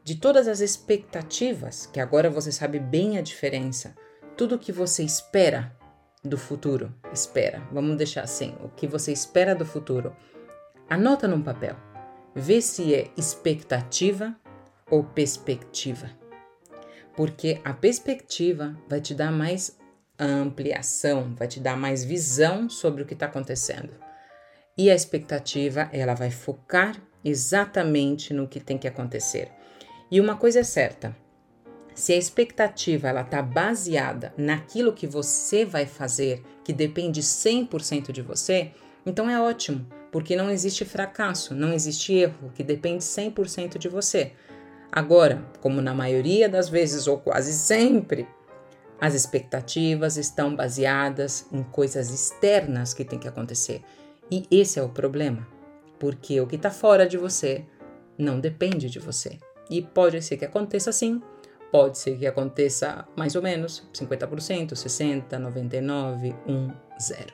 de 0.03 0.15
todas 0.15 0.48
as 0.48 0.59
expectativas, 0.59 1.86
que 1.86 2.00
agora 2.00 2.31
você 2.31 2.51
sabe 2.51 2.79
bem 2.79 3.19
a 3.19 3.21
diferença, 3.21 3.95
tudo 4.36 4.57
que 4.57 4.71
você 4.71 5.03
espera 5.03 5.71
do 6.24 6.36
futuro, 6.36 6.91
espera, 7.13 7.62
vamos 7.71 7.95
deixar 7.95 8.24
assim, 8.24 8.55
o 8.63 8.69
que 8.69 8.88
você 8.88 9.12
espera 9.12 9.53
do 9.53 9.63
futuro, 9.63 10.15
anota 10.89 11.27
num 11.27 11.43
papel, 11.43 11.75
vê 12.33 12.59
se 12.59 12.95
é 12.95 13.12
expectativa 13.15 14.36
ou 14.89 15.03
perspectiva, 15.03 16.09
porque 17.15 17.62
a 17.63 17.71
perspectiva 17.71 18.75
vai 18.88 19.00
te 19.00 19.13
dar 19.13 19.31
mais 19.31 19.77
ampliação, 20.17 21.36
vai 21.36 21.48
te 21.48 21.59
dar 21.59 21.77
mais 21.77 22.03
visão 22.03 22.67
sobre 22.67 23.03
o 23.03 23.05
que 23.05 23.13
está 23.13 23.27
acontecendo. 23.27 23.93
E 24.75 24.89
a 24.89 24.95
expectativa, 24.95 25.89
ela 25.91 26.13
vai 26.13 26.31
focar 26.31 26.95
exatamente 27.23 28.33
no 28.33 28.47
que 28.47 28.59
tem 28.59 28.77
que 28.77 28.88
acontecer. 28.88 29.49
E 30.11 30.19
uma 30.19 30.35
coisa 30.35 30.59
é 30.59 30.63
certa, 30.63 31.15
se 31.93 32.13
a 32.13 32.17
expectativa 32.17 33.09
ela 33.09 33.21
está 33.21 33.41
baseada 33.41 34.33
naquilo 34.38 34.93
que 34.93 35.05
você 35.05 35.65
vai 35.65 35.85
fazer, 35.85 36.41
que 36.63 36.71
depende 36.71 37.21
100% 37.21 38.11
de 38.11 38.21
você, 38.21 38.71
então 39.05 39.29
é 39.29 39.39
ótimo, 39.39 39.85
porque 40.11 40.35
não 40.35 40.49
existe 40.49 40.85
fracasso, 40.85 41.53
não 41.53 41.73
existe 41.73 42.13
erro, 42.13 42.51
que 42.55 42.63
depende 42.63 43.03
100% 43.03 43.77
de 43.77 43.89
você. 43.89 44.31
Agora, 44.91 45.45
como 45.59 45.81
na 45.81 45.93
maioria 45.93 46.47
das 46.47 46.69
vezes 46.69 47.05
ou 47.05 47.17
quase 47.17 47.51
sempre, 47.53 48.25
as 48.99 49.13
expectativas 49.13 50.17
estão 50.17 50.55
baseadas 50.55 51.45
em 51.51 51.63
coisas 51.63 52.11
externas 52.11 52.93
que 52.93 53.03
tem 53.05 53.19
que 53.19 53.27
acontecer. 53.27 53.81
E 54.31 54.47
esse 54.49 54.79
é 54.79 54.83
o 54.83 54.89
problema, 54.89 55.45
porque 56.00 56.39
o 56.39 56.48
que 56.48 56.56
está 56.56 56.72
fora 56.72 57.08
de 57.08 57.18
você 57.18 57.65
não 58.18 58.39
depende 58.39 58.89
de 58.89 59.00
você. 59.00 59.38
E 59.70 59.82
pode 59.82 60.22
ser 60.22 60.38
que 60.38 60.46
aconteça 60.46 60.89
assim, 60.89 61.22
Pode 61.72 62.00
ser 62.00 62.18
que 62.18 62.25
aconteça 62.25 63.08
mais 63.15 63.36
ou 63.36 63.41
menos 63.41 63.88
50%, 63.94 64.72
60%, 64.72 65.29
99%, 65.29 66.36
1, 66.48 66.72
0. 67.00 67.34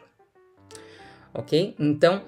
Ok? 1.34 1.76
Então, 1.80 2.22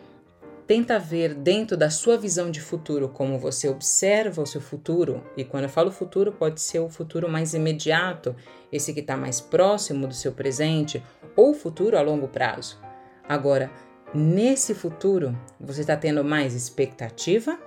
tenta 0.65 0.98
ver 0.98 1.34
dentro 1.34 1.75
da 1.75 1.89
sua 1.89 2.17
visão 2.17 2.50
de 2.50 2.62
futuro 2.62 3.10
como 3.10 3.38
você 3.38 3.67
observa 3.67 4.41
o 4.41 4.46
seu 4.46 4.62
futuro. 4.62 5.22
E 5.36 5.44
quando 5.44 5.63
eu 5.63 5.70
falo 5.70 5.91
futuro, 5.91 6.32
pode 6.32 6.62
ser 6.62 6.79
o 6.79 6.89
futuro 6.89 7.27
mais 7.27 7.53
imediato, 7.53 8.34
esse 8.72 8.94
que 8.94 9.01
está 9.01 9.17
mais 9.17 9.41
próximo 9.41 10.08
do 10.08 10.13
seu 10.13 10.32
presente, 10.32 11.03
ou 11.36 11.53
futuro 11.53 11.98
a 11.98 12.01
longo 12.01 12.29
prazo. 12.29 12.79
Agora, 13.27 13.70
nesse 14.13 14.73
futuro, 14.73 15.37
você 15.59 15.81
está 15.81 15.95
tendo 15.95 16.23
mais 16.23 16.53
expectativa 16.53 17.57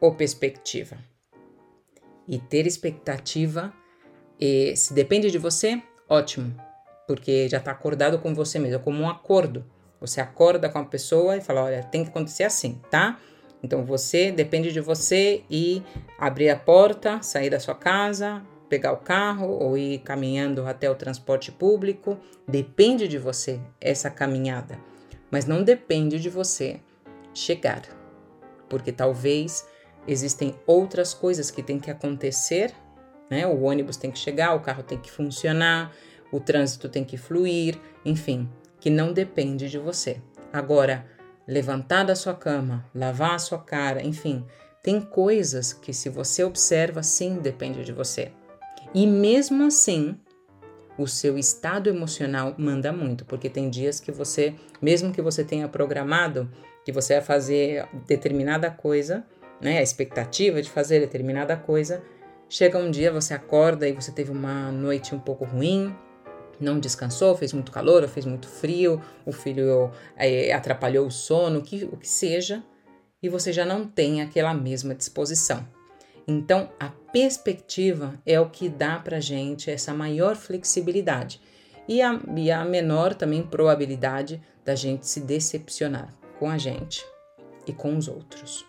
ou 0.00 0.14
perspectiva? 0.14 0.96
e 2.28 2.38
ter 2.38 2.66
expectativa. 2.66 3.72
E 4.38 4.76
se 4.76 4.92
depende 4.92 5.30
de 5.30 5.38
você, 5.38 5.82
ótimo, 6.08 6.54
porque 7.06 7.48
já 7.48 7.58
está 7.58 7.70
acordado 7.70 8.18
com 8.18 8.34
você 8.34 8.58
mesmo, 8.58 8.76
é 8.76 8.78
como 8.78 9.02
um 9.02 9.08
acordo. 9.08 9.64
Você 10.00 10.20
acorda 10.20 10.68
com 10.68 10.78
a 10.78 10.84
pessoa 10.84 11.36
e 11.36 11.40
fala: 11.40 11.64
olha, 11.64 11.82
tem 11.84 12.04
que 12.04 12.10
acontecer 12.10 12.44
assim, 12.44 12.80
tá? 12.90 13.18
Então 13.62 13.84
você 13.84 14.30
depende 14.30 14.72
de 14.72 14.80
você 14.80 15.42
e 15.50 15.82
abrir 16.18 16.50
a 16.50 16.56
porta, 16.56 17.22
sair 17.22 17.48
da 17.48 17.58
sua 17.58 17.74
casa, 17.74 18.42
pegar 18.68 18.92
o 18.92 18.98
carro 18.98 19.48
ou 19.48 19.78
ir 19.78 19.98
caminhando 20.00 20.66
até 20.66 20.90
o 20.90 20.94
transporte 20.94 21.50
público. 21.50 22.18
Depende 22.46 23.08
de 23.08 23.18
você 23.18 23.58
essa 23.80 24.10
caminhada, 24.10 24.78
mas 25.30 25.46
não 25.46 25.62
depende 25.62 26.18
de 26.18 26.30
você 26.30 26.80
chegar, 27.34 27.82
porque 28.68 28.92
talvez 28.92 29.66
existem 30.06 30.54
outras 30.66 31.12
coisas 31.12 31.50
que 31.50 31.62
têm 31.62 31.78
que 31.78 31.90
acontecer, 31.90 32.72
né? 33.28 33.46
O 33.46 33.62
ônibus 33.62 33.96
tem 33.96 34.10
que 34.10 34.18
chegar, 34.18 34.54
o 34.54 34.60
carro 34.60 34.82
tem 34.82 34.98
que 34.98 35.10
funcionar, 35.10 35.92
o 36.30 36.40
trânsito 36.40 36.88
tem 36.88 37.04
que 37.04 37.16
fluir, 37.16 37.78
enfim, 38.04 38.48
que 38.80 38.90
não 38.90 39.12
depende 39.12 39.68
de 39.68 39.78
você. 39.78 40.20
Agora, 40.52 41.06
levantar 41.46 42.04
da 42.04 42.14
sua 42.14 42.34
cama, 42.34 42.84
lavar 42.94 43.34
a 43.34 43.38
sua 43.38 43.58
cara, 43.58 44.02
enfim, 44.02 44.44
tem 44.82 45.00
coisas 45.00 45.72
que 45.72 45.92
se 45.92 46.08
você 46.08 46.44
observa, 46.44 47.02
sim, 47.02 47.38
depende 47.38 47.84
de 47.84 47.92
você. 47.92 48.32
E 48.94 49.06
mesmo 49.06 49.64
assim, 49.64 50.18
o 50.98 51.06
seu 51.06 51.38
estado 51.38 51.88
emocional 51.88 52.54
manda 52.56 52.92
muito, 52.92 53.24
porque 53.24 53.48
tem 53.50 53.68
dias 53.68 54.00
que 54.00 54.10
você, 54.10 54.54
mesmo 54.80 55.12
que 55.12 55.20
você 55.20 55.44
tenha 55.44 55.68
programado 55.68 56.50
que 56.84 56.92
você 56.92 57.14
vai 57.14 57.22
fazer 57.22 57.86
determinada 58.06 58.70
coisa, 58.70 59.24
né, 59.60 59.78
a 59.78 59.82
expectativa 59.82 60.62
de 60.62 60.70
fazer 60.70 61.00
determinada 61.00 61.56
coisa, 61.56 62.02
chega 62.48 62.78
um 62.78 62.90
dia, 62.90 63.12
você 63.12 63.34
acorda 63.34 63.88
e 63.88 63.92
você 63.92 64.12
teve 64.12 64.30
uma 64.30 64.70
noite 64.70 65.14
um 65.14 65.18
pouco 65.18 65.44
ruim, 65.44 65.92
não 66.60 66.78
descansou, 66.78 67.36
fez 67.36 67.52
muito 67.52 67.72
calor 67.72 68.02
ou 68.02 68.08
fez 68.08 68.24
muito 68.24 68.46
frio, 68.46 69.00
o 69.24 69.32
filho 69.32 69.90
é, 70.16 70.52
atrapalhou 70.52 71.06
o 71.06 71.10
sono, 71.10 71.58
o 71.58 71.62
que, 71.62 71.84
o 71.84 71.96
que 71.96 72.08
seja, 72.08 72.62
e 73.22 73.28
você 73.28 73.52
já 73.52 73.64
não 73.64 73.86
tem 73.86 74.22
aquela 74.22 74.54
mesma 74.54 74.94
disposição. 74.94 75.66
Então, 76.28 76.70
a 76.80 76.88
perspectiva 76.88 78.14
é 78.26 78.40
o 78.40 78.50
que 78.50 78.68
dá 78.68 78.98
para 78.98 79.20
gente 79.20 79.70
essa 79.70 79.94
maior 79.94 80.34
flexibilidade 80.34 81.40
e 81.88 82.02
a, 82.02 82.20
e 82.36 82.50
a 82.50 82.64
menor 82.64 83.14
também 83.14 83.42
probabilidade 83.42 84.42
da 84.64 84.74
gente 84.74 85.06
se 85.06 85.20
decepcionar 85.20 86.12
com 86.38 86.50
a 86.50 86.58
gente 86.58 87.04
e 87.66 87.72
com 87.72 87.96
os 87.96 88.08
outros. 88.08 88.66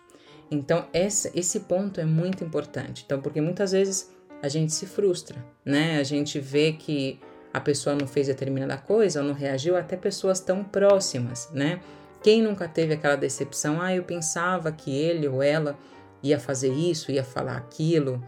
Então, 0.50 0.86
esse, 0.92 1.30
esse 1.34 1.60
ponto 1.60 2.00
é 2.00 2.04
muito 2.04 2.44
importante. 2.44 3.02
Então, 3.04 3.20
porque 3.20 3.40
muitas 3.40 3.72
vezes 3.72 4.10
a 4.40 4.48
gente 4.48 4.72
se 4.72 4.86
frustra, 4.86 5.44
né? 5.64 5.98
A 5.98 6.04
gente 6.04 6.38
vê 6.38 6.72
que 6.72 7.20
a 7.52 7.60
pessoa 7.60 7.96
não 7.96 8.06
fez 8.06 8.28
determinada 8.28 8.76
coisa 8.76 9.20
ou 9.20 9.26
não 9.26 9.34
reagiu, 9.34 9.76
até 9.76 9.96
pessoas 9.96 10.40
tão 10.40 10.62
próximas, 10.62 11.50
né? 11.52 11.80
Quem 12.22 12.42
nunca 12.42 12.68
teve 12.68 12.94
aquela 12.94 13.16
decepção? 13.16 13.80
Ah, 13.80 13.94
eu 13.94 14.02
pensava 14.04 14.72
que 14.72 14.90
ele 14.90 15.28
ou 15.28 15.42
ela 15.42 15.78
ia 16.22 16.38
fazer 16.38 16.72
isso, 16.72 17.10
ia 17.10 17.24
falar 17.24 17.56
aquilo 17.56 18.22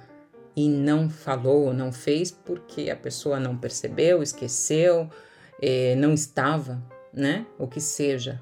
e 0.56 0.68
não 0.68 1.08
falou, 1.08 1.72
não 1.72 1.92
fez 1.92 2.30
porque 2.30 2.90
a 2.90 2.96
pessoa 2.96 3.38
não 3.38 3.56
percebeu, 3.56 4.22
esqueceu, 4.22 5.08
eh, 5.60 5.94
não 5.96 6.12
estava, 6.12 6.82
né? 7.12 7.46
O 7.58 7.66
que 7.66 7.80
seja. 7.80 8.40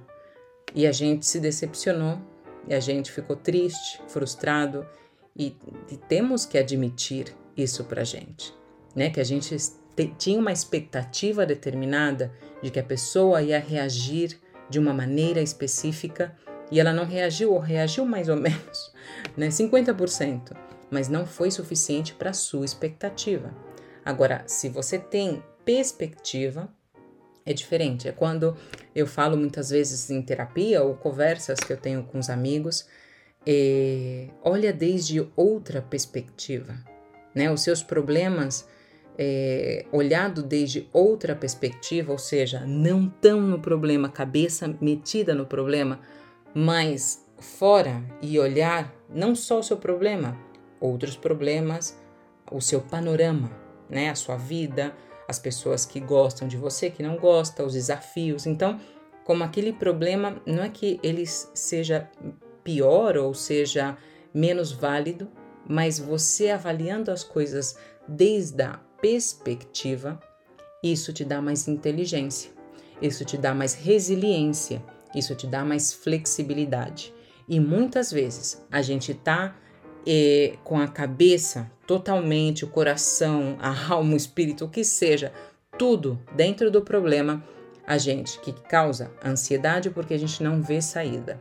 E 0.74 0.86
a 0.86 0.92
gente 0.92 1.26
se 1.26 1.40
decepcionou 1.40 2.18
e 2.66 2.74
a 2.74 2.80
gente 2.80 3.10
ficou 3.10 3.36
triste, 3.36 4.00
frustrado 4.08 4.86
e, 5.36 5.56
e 5.90 5.96
temos 5.96 6.44
que 6.44 6.58
admitir 6.58 7.34
isso 7.56 7.84
para 7.84 8.04
gente, 8.04 8.54
né? 8.94 9.10
Que 9.10 9.20
a 9.20 9.24
gente 9.24 9.56
te, 9.96 10.14
tinha 10.18 10.38
uma 10.38 10.52
expectativa 10.52 11.46
determinada 11.46 12.32
de 12.62 12.70
que 12.70 12.78
a 12.78 12.84
pessoa 12.84 13.42
ia 13.42 13.58
reagir 13.58 14.38
de 14.68 14.78
uma 14.78 14.92
maneira 14.92 15.40
específica 15.40 16.36
e 16.70 16.78
ela 16.78 16.92
não 16.92 17.04
reagiu 17.04 17.52
ou 17.52 17.58
reagiu 17.58 18.04
mais 18.04 18.28
ou 18.28 18.36
menos, 18.40 18.92
né? 19.36 19.48
50%, 19.48 20.56
mas 20.90 21.08
não 21.08 21.26
foi 21.26 21.50
suficiente 21.50 22.14
para 22.14 22.32
sua 22.32 22.64
expectativa. 22.64 23.54
Agora, 24.04 24.42
se 24.46 24.68
você 24.68 24.98
tem 24.98 25.42
perspectiva, 25.64 26.72
é 27.44 27.52
diferente. 27.52 28.08
É 28.08 28.12
quando 28.12 28.56
eu 28.94 29.06
falo 29.06 29.36
muitas 29.36 29.70
vezes 29.70 30.10
em 30.10 30.20
terapia 30.22 30.82
ou 30.82 30.94
conversas 30.94 31.58
que 31.58 31.72
eu 31.72 31.76
tenho 31.76 32.04
com 32.04 32.18
os 32.18 32.28
amigos, 32.28 32.86
é, 33.46 34.28
olha 34.42 34.72
desde 34.72 35.26
outra 35.34 35.80
perspectiva, 35.80 36.76
né? 37.34 37.50
Os 37.50 37.62
seus 37.62 37.82
problemas 37.82 38.68
é, 39.18 39.86
olhado 39.90 40.42
desde 40.42 40.88
outra 40.92 41.34
perspectiva, 41.34 42.12
ou 42.12 42.18
seja, 42.18 42.60
não 42.66 43.08
tão 43.08 43.40
no 43.40 43.58
problema, 43.58 44.08
cabeça 44.08 44.76
metida 44.80 45.34
no 45.34 45.46
problema, 45.46 46.00
mas 46.54 47.24
fora 47.38 48.02
e 48.20 48.38
olhar 48.38 48.94
não 49.08 49.34
só 49.34 49.58
o 49.58 49.62
seu 49.62 49.76
problema, 49.76 50.36
outros 50.80 51.16
problemas, 51.16 51.98
o 52.50 52.60
seu 52.60 52.80
panorama, 52.80 53.50
né, 53.88 54.10
a 54.10 54.14
sua 54.14 54.36
vida, 54.36 54.94
as 55.26 55.38
pessoas 55.38 55.84
que 55.84 56.00
gostam 56.00 56.48
de 56.48 56.56
você, 56.56 56.90
que 56.90 57.02
não 57.02 57.16
gostam, 57.16 57.66
os 57.66 57.74
desafios. 57.74 58.46
Então, 58.46 58.80
como 59.24 59.44
aquele 59.44 59.72
problema 59.72 60.40
não 60.46 60.62
é 60.62 60.68
que 60.68 60.98
ele 61.02 61.26
seja 61.26 62.08
pior 62.64 63.16
ou 63.16 63.34
seja 63.34 63.96
menos 64.32 64.72
válido, 64.72 65.30
mas 65.66 65.98
você 65.98 66.50
avaliando 66.50 67.10
as 67.10 67.22
coisas 67.22 67.76
desde 68.06 68.62
a 68.62 68.80
perspectiva, 69.00 70.18
isso 70.82 71.12
te 71.12 71.24
dá 71.24 71.42
mais 71.42 71.68
inteligência, 71.68 72.50
isso 73.02 73.24
te 73.24 73.36
dá 73.36 73.54
mais 73.54 73.74
resiliência, 73.74 74.82
isso 75.14 75.34
te 75.34 75.46
dá 75.46 75.64
mais 75.64 75.92
flexibilidade. 75.92 77.12
E 77.48 77.58
muitas 77.58 78.12
vezes 78.12 78.64
a 78.70 78.82
gente 78.82 79.14
tá 79.14 79.56
eh, 80.06 80.56
com 80.64 80.78
a 80.78 80.86
cabeça 80.86 81.70
totalmente, 81.86 82.64
o 82.64 82.68
coração, 82.68 83.56
a 83.60 83.72
alma, 83.92 84.14
o 84.14 84.16
espírito, 84.16 84.64
o 84.66 84.68
que 84.68 84.84
seja, 84.84 85.32
tudo 85.78 86.18
dentro 86.34 86.70
do 86.70 86.82
problema, 86.82 87.42
a 87.86 87.96
gente 87.96 88.38
que 88.40 88.52
causa 88.52 89.10
ansiedade 89.24 89.88
porque 89.88 90.12
a 90.12 90.18
gente 90.18 90.42
não 90.42 90.60
vê 90.60 90.82
saída 90.82 91.40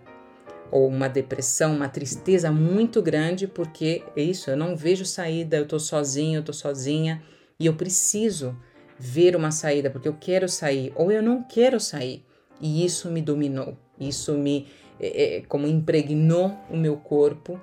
ou 0.72 0.88
uma 0.88 1.08
depressão, 1.08 1.76
uma 1.76 1.90
tristeza 1.90 2.52
muito 2.52 3.02
grande, 3.02 3.48
porque 3.48 4.04
é 4.16 4.22
isso, 4.22 4.50
eu 4.50 4.58
não 4.58 4.76
vejo 4.76 5.06
saída, 5.06 5.58
eu 5.58 5.68
tô 5.68 5.80
sozinho, 5.80 6.40
eu 6.40 6.44
tô 6.44 6.54
sozinha 6.54 7.22
e 7.60 7.66
eu 7.66 7.74
preciso 7.74 8.58
ver 9.00 9.36
uma 9.36 9.52
saída 9.52 9.90
porque 9.90 10.08
eu 10.08 10.18
quero 10.20 10.50
sair 10.50 10.92
ou 10.96 11.12
eu 11.12 11.22
não 11.22 11.44
quero 11.44 11.80
sair. 11.80 12.24
E 12.60 12.84
isso 12.84 13.10
me 13.10 13.22
dominou, 13.22 13.78
isso 14.00 14.34
me 14.34 14.68
é, 15.00 15.38
é, 15.38 15.42
como 15.42 15.68
impregnou 15.68 16.58
o 16.70 16.78
meu 16.78 16.98
corpo 16.98 17.60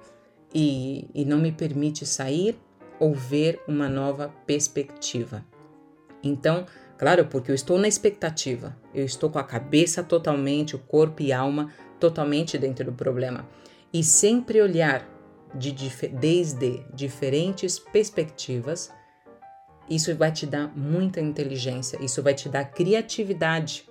e, 0.54 1.08
e 1.14 1.24
não 1.24 1.38
me 1.38 1.52
permite 1.52 2.06
sair 2.06 2.56
ou 2.98 3.14
ver 3.14 3.60
uma 3.66 3.88
nova 3.88 4.32
perspectiva. 4.46 5.44
Então, 6.22 6.64
claro, 6.96 7.26
porque 7.26 7.50
eu 7.50 7.54
estou 7.54 7.78
na 7.78 7.88
expectativa, 7.88 8.76
eu 8.94 9.04
estou 9.04 9.28
com 9.30 9.38
a 9.38 9.44
cabeça 9.44 10.02
totalmente, 10.02 10.76
o 10.76 10.78
corpo 10.78 11.22
e 11.22 11.32
alma 11.32 11.72
totalmente 11.98 12.56
dentro 12.56 12.84
do 12.84 12.92
problema 12.92 13.46
e 13.94 14.02
sempre 14.02 14.60
olhar 14.60 15.08
de, 15.54 15.72
desde 16.08 16.84
diferentes 16.92 17.78
perspectivas, 17.78 18.92
isso 19.88 20.12
vai 20.16 20.32
te 20.32 20.46
dar 20.46 20.76
muita 20.76 21.20
inteligência, 21.20 21.96
isso 22.02 22.20
vai 22.20 22.34
te 22.34 22.48
dar 22.48 22.64
criatividade, 22.64 23.88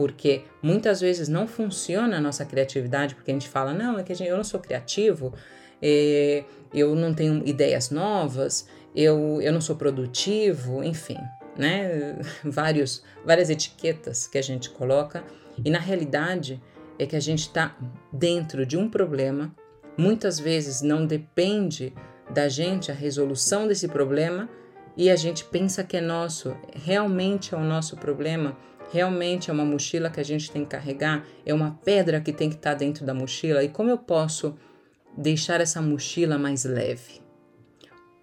porque 0.00 0.44
muitas 0.62 0.98
vezes 0.98 1.28
não 1.28 1.46
funciona 1.46 2.16
a 2.16 2.20
nossa 2.22 2.42
criatividade, 2.42 3.14
porque 3.14 3.30
a 3.30 3.34
gente 3.34 3.50
fala, 3.50 3.74
não, 3.74 3.98
é 3.98 4.02
que 4.02 4.14
eu 4.24 4.34
não 4.34 4.42
sou 4.42 4.58
criativo, 4.58 5.34
é, 5.82 6.42
eu 6.72 6.94
não 6.94 7.12
tenho 7.12 7.46
ideias 7.46 7.90
novas, 7.90 8.66
eu, 8.96 9.42
eu 9.42 9.52
não 9.52 9.60
sou 9.60 9.76
produtivo, 9.76 10.82
enfim, 10.82 11.18
né? 11.54 12.18
Vários, 12.42 13.04
várias 13.26 13.50
etiquetas 13.50 14.26
que 14.26 14.38
a 14.38 14.42
gente 14.42 14.70
coloca, 14.70 15.22
e 15.62 15.68
na 15.68 15.78
realidade 15.78 16.58
é 16.98 17.04
que 17.04 17.14
a 17.14 17.20
gente 17.20 17.40
está 17.40 17.76
dentro 18.10 18.64
de 18.64 18.78
um 18.78 18.88
problema, 18.88 19.54
muitas 19.98 20.40
vezes 20.40 20.80
não 20.80 21.04
depende 21.04 21.92
da 22.30 22.48
gente 22.48 22.90
a 22.90 22.94
resolução 22.94 23.68
desse 23.68 23.86
problema 23.86 24.48
e 24.96 25.10
a 25.10 25.16
gente 25.16 25.44
pensa 25.44 25.84
que 25.84 25.98
é 25.98 26.00
nosso, 26.00 26.56
realmente 26.72 27.54
é 27.54 27.58
o 27.58 27.62
nosso 27.62 27.98
problema, 27.98 28.56
realmente 28.92 29.50
é 29.50 29.52
uma 29.52 29.64
mochila 29.64 30.10
que 30.10 30.20
a 30.20 30.24
gente 30.24 30.50
tem 30.50 30.64
que 30.64 30.70
carregar, 30.70 31.24
é 31.44 31.54
uma 31.54 31.78
pedra 31.84 32.20
que 32.20 32.32
tem 32.32 32.48
que 32.48 32.56
estar 32.56 32.72
tá 32.72 32.76
dentro 32.76 33.04
da 33.04 33.14
mochila 33.14 33.62
e 33.62 33.68
como 33.68 33.90
eu 33.90 33.98
posso 33.98 34.56
deixar 35.16 35.60
essa 35.60 35.80
mochila 35.80 36.38
mais 36.38 36.64
leve? 36.64 37.20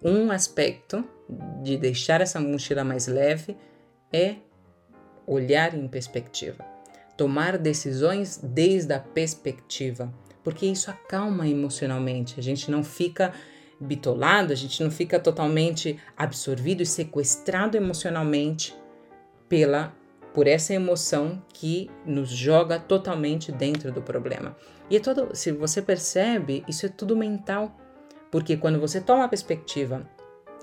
Um 0.02 0.30
aspecto 0.30 1.04
de 1.62 1.76
deixar 1.76 2.20
essa 2.20 2.40
mochila 2.40 2.84
mais 2.84 3.06
leve 3.06 3.56
é 4.12 4.36
olhar 5.26 5.74
em 5.74 5.86
perspectiva 5.88 6.64
tomar 7.18 7.58
decisões 7.58 8.38
desde 8.40 8.94
a 8.94 9.00
perspectiva, 9.00 10.14
porque 10.44 10.64
isso 10.64 10.88
acalma 10.88 11.48
emocionalmente. 11.48 12.38
A 12.38 12.42
gente 12.42 12.70
não 12.70 12.84
fica 12.84 13.32
bitolado, 13.80 14.52
a 14.52 14.56
gente 14.56 14.82
não 14.84 14.90
fica 14.90 15.18
totalmente 15.18 15.98
absorvido 16.16 16.80
e 16.80 16.86
sequestrado 16.86 17.76
emocionalmente 17.76 18.72
pela 19.48 19.92
por 20.38 20.46
essa 20.46 20.72
emoção 20.72 21.42
que 21.52 21.90
nos 22.06 22.28
joga 22.28 22.78
totalmente 22.78 23.50
dentro 23.50 23.90
do 23.90 24.00
problema. 24.00 24.56
E 24.88 24.94
é 24.94 25.00
todo, 25.00 25.34
se 25.34 25.50
você 25.50 25.82
percebe, 25.82 26.64
isso 26.68 26.86
é 26.86 26.88
tudo 26.88 27.16
mental, 27.16 27.76
porque 28.30 28.56
quando 28.56 28.78
você 28.78 29.00
toma 29.00 29.24
a 29.24 29.28
perspectiva 29.28 30.08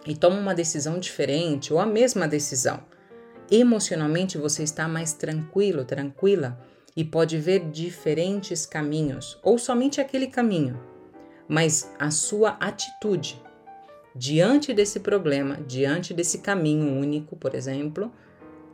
e 0.07 0.15
toma 0.15 0.39
uma 0.39 0.55
decisão 0.55 0.97
diferente 0.97 1.73
ou 1.73 1.79
a 1.81 1.85
mesma 1.85 2.25
decisão, 2.25 2.79
Emocionalmente 3.51 4.37
você 4.37 4.63
está 4.63 4.87
mais 4.87 5.11
tranquilo, 5.11 5.83
tranquila 5.83 6.57
e 6.95 7.03
pode 7.03 7.37
ver 7.37 7.69
diferentes 7.69 8.65
caminhos 8.65 9.37
ou 9.43 9.57
somente 9.57 9.99
aquele 9.99 10.27
caminho, 10.27 10.79
mas 11.47 11.91
a 11.99 12.09
sua 12.09 12.51
atitude 12.61 13.43
diante 14.15 14.73
desse 14.73 15.01
problema, 15.01 15.59
diante 15.67 16.13
desse 16.13 16.37
caminho 16.37 16.97
único, 16.97 17.35
por 17.35 17.53
exemplo, 17.53 18.09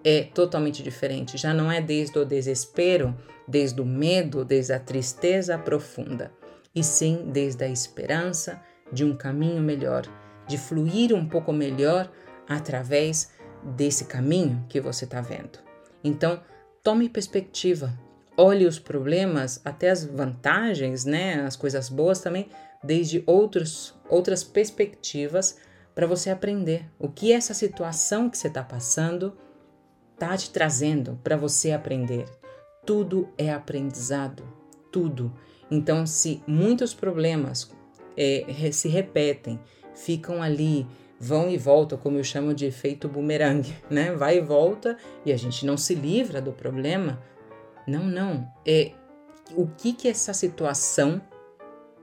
é 0.04 0.24
totalmente 0.24 0.84
diferente. 0.84 1.38
Já 1.38 1.54
não 1.54 1.72
é 1.72 1.82
desde 1.82 2.18
o 2.18 2.26
desespero, 2.26 3.16
desde 3.48 3.82
o 3.82 3.86
medo, 3.86 4.46
desde 4.46 4.74
a 4.74 4.80
tristeza 4.80 5.58
profunda, 5.58 6.32
e 6.74 6.84
sim 6.84 7.30
desde 7.32 7.64
a 7.64 7.68
esperança 7.68 8.62
de 8.92 9.04
um 9.04 9.16
caminho 9.16 9.62
melhor, 9.62 10.04
de 10.48 10.58
fluir 10.58 11.14
um 11.14 11.28
pouco 11.28 11.52
melhor 11.54 12.12
através 12.48 13.32
desse 13.64 14.06
caminho 14.06 14.66
que 14.68 14.82
você 14.82 15.06
está 15.06 15.22
vendo. 15.22 15.60
Então, 16.04 16.42
tome 16.84 17.08
perspectiva, 17.08 17.94
olhe 18.36 18.66
os 18.66 18.80
problemas, 18.80 19.62
até 19.64 19.90
as 19.90 20.04
vantagens, 20.04 21.06
né, 21.06 21.44
as 21.46 21.56
coisas 21.56 21.90
boas 21.90 22.20
também, 22.20 22.50
desde 22.84 23.24
outros, 23.28 23.96
outras 24.10 24.44
perspectivas 24.44 25.58
para 25.94 26.08
você 26.08 26.30
aprender 26.30 26.86
o 26.98 27.08
que 27.10 27.32
essa 27.32 27.54
situação 27.54 28.30
que 28.30 28.38
você 28.38 28.48
está 28.48 28.64
passando 28.64 29.38
está 30.22 30.38
te 30.38 30.52
trazendo 30.52 31.20
para 31.24 31.36
você 31.36 31.72
aprender. 31.72 32.26
Tudo 32.86 33.28
é 33.38 33.52
aprendizado, 33.52 34.44
tudo. 34.92 35.34
Então, 35.70 36.06
se 36.06 36.44
muitos 36.46 36.94
problemas 36.94 37.72
é, 38.16 38.70
se 38.72 38.88
repetem, 38.88 39.60
ficam 39.96 40.44
ali 40.44 40.86
vão 41.20 41.50
e 41.50 41.58
voltam, 41.58 42.00
como 42.00 42.18
eu 42.18 42.24
chamo 42.24 42.54
de 42.54 42.66
efeito 42.66 43.08
bumerangue, 43.08 43.76
né? 43.90 44.12
Vai 44.14 44.38
e 44.38 44.42
volta 44.42 44.98
e 45.26 45.32
a 45.32 45.38
gente 45.38 45.66
não 45.66 45.76
se 45.76 45.96
livra 45.96 46.40
do 46.40 46.52
problema. 46.52 47.22
Não, 47.88 48.06
não. 48.06 48.48
É 48.66 48.92
o 49.56 49.68
que 49.68 49.94
que 49.94 50.08
essa 50.08 50.34
situação 50.34 51.20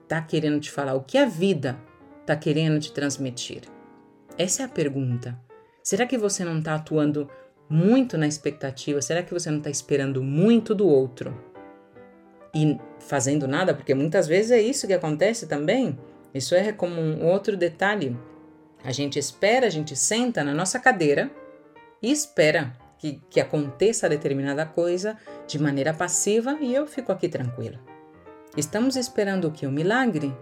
tá 0.09 0.21
querendo 0.21 0.61
te 0.61 0.71
falar? 0.71 0.95
O 0.95 1.03
que 1.03 1.19
a 1.19 1.27
vida 1.27 1.79
tá 2.27 2.35
querendo 2.37 2.81
te 2.81 2.93
transmitir? 2.93 3.63
Essa 4.37 4.63
é 4.63 4.65
a 4.67 4.69
pergunta. 4.69 5.39
Será 5.83 6.07
que 6.07 6.19
você 6.19 6.45
não 6.45 6.59
está 6.59 6.75
atuando 6.75 7.29
muito 7.69 8.17
na 8.17 8.27
expectativa? 8.27 9.01
Será 9.03 9.23
que 9.23 9.33
você 9.33 9.51
não 9.51 9.59
está 9.59 9.71
esperando 9.71 10.23
muito 10.23 10.75
do 10.75 10.87
outro 10.87 11.37
e 12.55 12.79
fazendo 13.01 13.47
nada? 13.47 13.75
Porque 13.75 13.95
muitas 13.95 14.27
vezes 14.27 14.51
é 14.51 14.61
isso 14.61 14.87
que 14.87 14.93
acontece 14.93 15.47
também. 15.47 15.99
Isso 16.33 16.55
é 16.55 16.73
como 16.73 17.01
um 17.01 17.25
outro 17.27 17.57
detalhe 17.57 18.17
a 18.85 18.93
gente 18.93 19.19
espera, 19.19 19.67
a 19.67 19.71
gente 19.71 19.97
senta 19.97 20.45
na 20.45 20.55
nossa 20.55 20.79
cadeira 20.79 21.31
e 22.01 22.11
espera 22.11 22.77
que, 22.99 23.21
que 23.29 23.41
aconteça 23.41 24.09
determinada 24.09 24.65
coisa 24.65 25.19
de 25.47 25.59
maneira 25.59 25.93
passiva 25.93 26.59
e 26.61 26.75
eu 26.75 26.87
fico 26.87 27.11
aqui 27.11 27.29
tranquila. 27.29 27.79
Estamos 28.57 28.97
esperando 28.97 29.47
o 29.49 29.51
que? 29.51 29.67
O 29.67 29.71
milagre? 29.71 30.35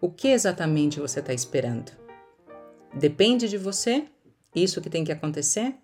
O 0.00 0.10
que 0.10 0.28
exatamente 0.28 1.00
você 1.00 1.20
está 1.20 1.32
esperando? 1.32 1.92
Depende 2.94 3.48
de 3.48 3.58
você? 3.58 4.04
Isso 4.54 4.80
que 4.80 4.90
tem 4.90 5.04
que 5.04 5.12
acontecer? 5.12 5.74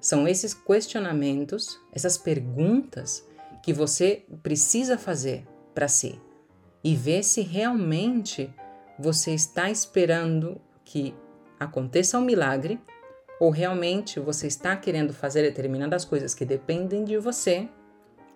São 0.00 0.26
esses 0.26 0.54
questionamentos, 0.54 1.80
essas 1.92 2.16
perguntas 2.16 3.26
que 3.62 3.72
você 3.72 4.24
precisa 4.42 4.96
fazer 4.96 5.46
para 5.74 5.88
si 5.88 6.20
e 6.82 6.94
ver 6.94 7.22
se 7.22 7.40
realmente 7.40 8.52
você 8.98 9.32
está 9.32 9.70
esperando 9.70 10.60
que 10.84 11.14
aconteça 11.58 12.18
um 12.18 12.22
milagre 12.22 12.80
ou 13.40 13.50
realmente 13.50 14.20
você 14.20 14.46
está 14.46 14.76
querendo 14.76 15.12
fazer 15.12 15.42
determinadas 15.42 16.04
coisas 16.04 16.34
que 16.34 16.44
dependem 16.44 17.04
de 17.04 17.18
você 17.18 17.68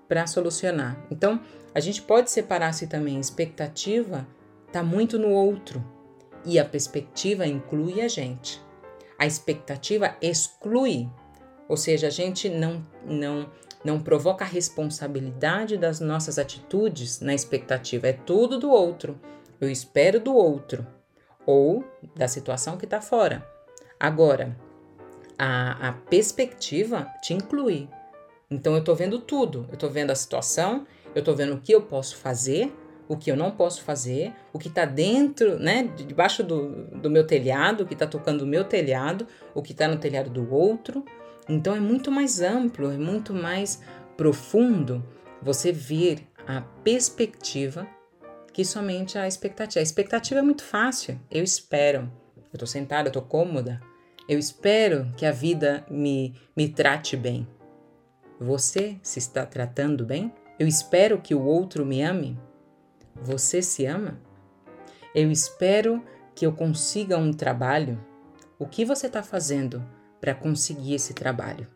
para 0.09 0.27
solucionar. 0.27 1.01
Então, 1.11 1.41
a 1.75 1.81
gente 1.81 2.03
pode 2.03 2.31
separar-se 2.31 2.87
também. 2.87 3.17
A 3.17 3.21
expectativa 3.21 4.27
está 4.67 4.83
muito 4.83 5.19
no 5.19 5.31
outro 5.31 5.83
e 6.45 6.59
a 6.59 6.65
perspectiva 6.65 7.47
inclui 7.47 8.01
a 8.01 8.09
gente. 8.09 8.61
A 9.19 9.27
expectativa 9.27 10.17
exclui, 10.21 11.09
ou 11.71 11.77
seja, 11.77 12.09
a 12.09 12.11
gente 12.11 12.49
não, 12.49 12.85
não, 13.07 13.49
não 13.85 14.01
provoca 14.01 14.45
a 14.45 14.49
responsabilidade 14.49 15.77
das 15.77 16.01
nossas 16.01 16.37
atitudes 16.37 17.21
na 17.21 17.33
expectativa, 17.33 18.09
é 18.09 18.13
tudo 18.13 18.59
do 18.59 18.69
outro. 18.69 19.17
Eu 19.61 19.71
espero 19.71 20.19
do 20.19 20.35
outro 20.35 20.85
ou 21.47 21.85
da 22.17 22.27
situação 22.27 22.77
que 22.77 22.87
está 22.87 23.01
fora. 23.01 23.47
Agora, 24.01 24.57
a, 25.39 25.91
a 25.91 25.93
perspectiva 25.93 27.07
te 27.23 27.35
inclui. 27.35 27.89
Então, 28.51 28.73
eu 28.73 28.81
estou 28.81 28.97
vendo 28.97 29.21
tudo. 29.21 29.65
Eu 29.69 29.75
estou 29.75 29.89
vendo 29.89 30.11
a 30.11 30.17
situação, 30.17 30.85
eu 31.15 31.21
estou 31.21 31.37
vendo 31.37 31.55
o 31.55 31.61
que 31.61 31.71
eu 31.71 31.83
posso 31.83 32.17
fazer, 32.17 32.75
o 33.09 33.17
que 33.17 33.31
eu 33.31 33.37
não 33.37 33.53
posso 33.53 33.85
fazer, 33.85 34.33
o 34.53 34.59
que 34.59 34.67
está 34.67 34.85
dentro, 34.85 35.57
né, 35.57 35.89
debaixo 35.97 36.43
do, 36.43 36.87
do 36.97 37.09
meu 37.09 37.25
telhado, 37.25 37.85
o 37.85 37.87
que 37.87 37.95
está 37.95 38.09
tocando 38.09 38.43
o 38.43 38.47
meu 38.47 38.65
telhado, 38.65 39.25
o 39.55 39.63
que 39.63 39.71
está 39.71 39.87
no 39.87 39.99
telhado 39.99 40.31
do 40.31 40.53
outro. 40.53 41.05
Então, 41.51 41.75
é 41.75 41.81
muito 41.81 42.13
mais 42.13 42.41
amplo, 42.41 42.93
é 42.93 42.97
muito 42.97 43.35
mais 43.35 43.83
profundo 44.17 45.05
você 45.43 45.73
ver 45.73 46.25
a 46.47 46.61
perspectiva 46.61 47.89
que 48.53 48.65
somente 48.65 49.19
a 49.19 49.27
expectativa. 49.27 49.81
A 49.81 49.83
expectativa 49.83 50.39
é 50.39 50.43
muito 50.45 50.63
fácil. 50.63 51.21
Eu 51.29 51.43
espero. 51.43 52.03
Eu 52.37 52.55
estou 52.55 52.69
sentada, 52.69 53.09
eu 53.09 53.11
estou 53.11 53.23
cômoda. 53.23 53.81
Eu 54.29 54.39
espero 54.39 55.13
que 55.17 55.27
a 55.27 55.33
vida 55.33 55.85
me, 55.91 56.37
me 56.57 56.69
trate 56.69 57.17
bem. 57.17 57.49
Você 58.39 58.97
se 59.03 59.19
está 59.19 59.45
tratando 59.45 60.07
bem? 60.07 60.33
Eu 60.57 60.69
espero 60.69 61.21
que 61.21 61.35
o 61.35 61.43
outro 61.43 61.85
me 61.85 62.01
ame. 62.01 62.39
Você 63.23 63.61
se 63.61 63.85
ama? 63.87 64.21
Eu 65.13 65.33
espero 65.33 66.01
que 66.33 66.47
eu 66.47 66.53
consiga 66.53 67.19
um 67.19 67.33
trabalho. 67.33 68.01
O 68.57 68.67
que 68.67 68.85
você 68.85 69.09
está 69.09 69.21
fazendo 69.21 69.85
para 70.21 70.35
conseguir 70.35 70.95
esse 70.95 71.15
trabalho? 71.15 71.67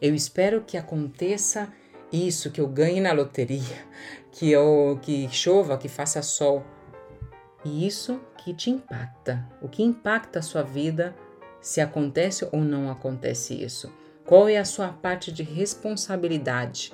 Eu 0.00 0.14
espero 0.14 0.62
que 0.62 0.76
aconteça 0.76 1.72
isso, 2.12 2.50
que 2.50 2.60
eu 2.60 2.66
ganhe 2.66 3.00
na 3.00 3.12
loteria, 3.12 3.86
que 4.32 4.50
eu 4.50 4.98
que 5.02 5.28
chova, 5.28 5.78
que 5.78 5.88
faça 5.88 6.22
sol. 6.22 6.64
E 7.64 7.86
isso 7.86 8.20
que 8.38 8.54
te 8.54 8.70
impacta. 8.70 9.46
O 9.60 9.68
que 9.68 9.82
impacta 9.82 10.38
a 10.38 10.42
sua 10.42 10.62
vida 10.62 11.14
se 11.60 11.80
acontece 11.80 12.48
ou 12.50 12.60
não 12.60 12.90
acontece 12.90 13.54
isso? 13.62 13.92
Qual 14.24 14.48
é 14.48 14.56
a 14.56 14.64
sua 14.64 14.88
parte 14.88 15.30
de 15.30 15.42
responsabilidade 15.42 16.92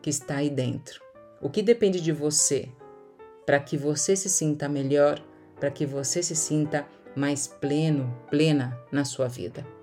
que 0.00 0.08
está 0.08 0.36
aí 0.36 0.48
dentro? 0.48 1.02
O 1.40 1.50
que 1.50 1.62
depende 1.62 2.00
de 2.00 2.12
você 2.12 2.70
para 3.44 3.60
que 3.60 3.76
você 3.76 4.16
se 4.16 4.28
sinta 4.28 4.68
melhor, 4.68 5.22
para 5.58 5.70
que 5.70 5.84
você 5.84 6.22
se 6.22 6.36
sinta 6.36 6.86
mais 7.14 7.46
pleno, 7.46 8.16
plena 8.30 8.78
na 8.90 9.04
sua 9.04 9.28
vida? 9.28 9.77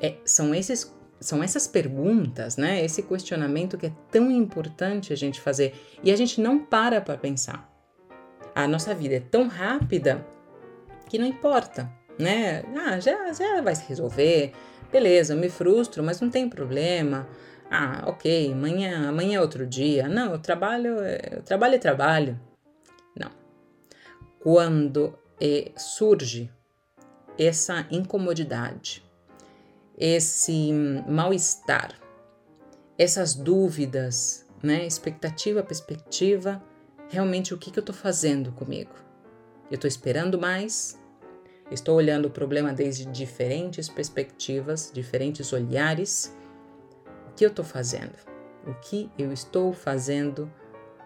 É, 0.00 0.16
são 0.24 0.54
esses 0.54 0.92
são 1.20 1.42
essas 1.42 1.66
perguntas, 1.66 2.56
né? 2.58 2.84
Esse 2.84 3.02
questionamento 3.02 3.78
que 3.78 3.86
é 3.86 3.92
tão 4.10 4.30
importante 4.30 5.12
a 5.12 5.16
gente 5.16 5.40
fazer 5.40 5.74
e 6.02 6.12
a 6.12 6.16
gente 6.16 6.38
não 6.40 6.58
para 6.58 7.00
para 7.00 7.16
pensar. 7.16 7.70
A 8.54 8.68
nossa 8.68 8.94
vida 8.94 9.14
é 9.14 9.20
tão 9.20 9.48
rápida 9.48 10.24
que 11.08 11.18
não 11.18 11.26
importa, 11.26 11.90
né? 12.18 12.62
Ah, 12.76 13.00
já, 13.00 13.32
já 13.32 13.60
vai 13.62 13.74
se 13.74 13.86
resolver. 13.88 14.52
Beleza, 14.92 15.32
eu 15.32 15.38
me 15.38 15.48
frustro, 15.48 16.02
mas 16.02 16.20
não 16.20 16.30
tem 16.30 16.48
problema. 16.48 17.26
Ah, 17.70 18.04
ok, 18.06 18.52
amanhã, 18.52 19.08
amanhã 19.08 19.38
é 19.38 19.40
outro 19.40 19.66
dia. 19.66 20.06
Não, 20.06 20.32
eu 20.32 20.38
trabalho, 20.38 20.98
eu 20.98 21.42
trabalho 21.42 21.74
é 21.74 21.78
trabalho. 21.78 22.40
Não. 23.18 23.30
Quando 24.38 25.18
é, 25.40 25.72
surge 25.76 26.50
essa 27.38 27.86
incomodidade, 27.90 29.03
esse 29.96 30.72
mal-estar, 31.06 31.94
essas 32.98 33.34
dúvidas, 33.34 34.46
né? 34.62 34.86
Expectativa, 34.86 35.62
perspectiva, 35.62 36.62
realmente 37.08 37.54
o 37.54 37.58
que, 37.58 37.70
que 37.70 37.78
eu 37.78 37.82
estou 37.82 37.94
fazendo 37.94 38.52
comigo? 38.52 38.92
Eu 39.70 39.76
estou 39.76 39.88
esperando 39.88 40.38
mais? 40.38 40.98
Estou 41.70 41.96
olhando 41.96 42.26
o 42.26 42.30
problema 42.30 42.72
desde 42.72 43.06
diferentes 43.06 43.88
perspectivas, 43.88 44.90
diferentes 44.92 45.52
olhares. 45.52 46.36
O 47.30 47.34
que 47.34 47.44
eu 47.44 47.48
estou 47.48 47.64
fazendo? 47.64 48.14
O 48.66 48.74
que 48.74 49.10
eu 49.18 49.32
estou 49.32 49.72
fazendo 49.72 50.50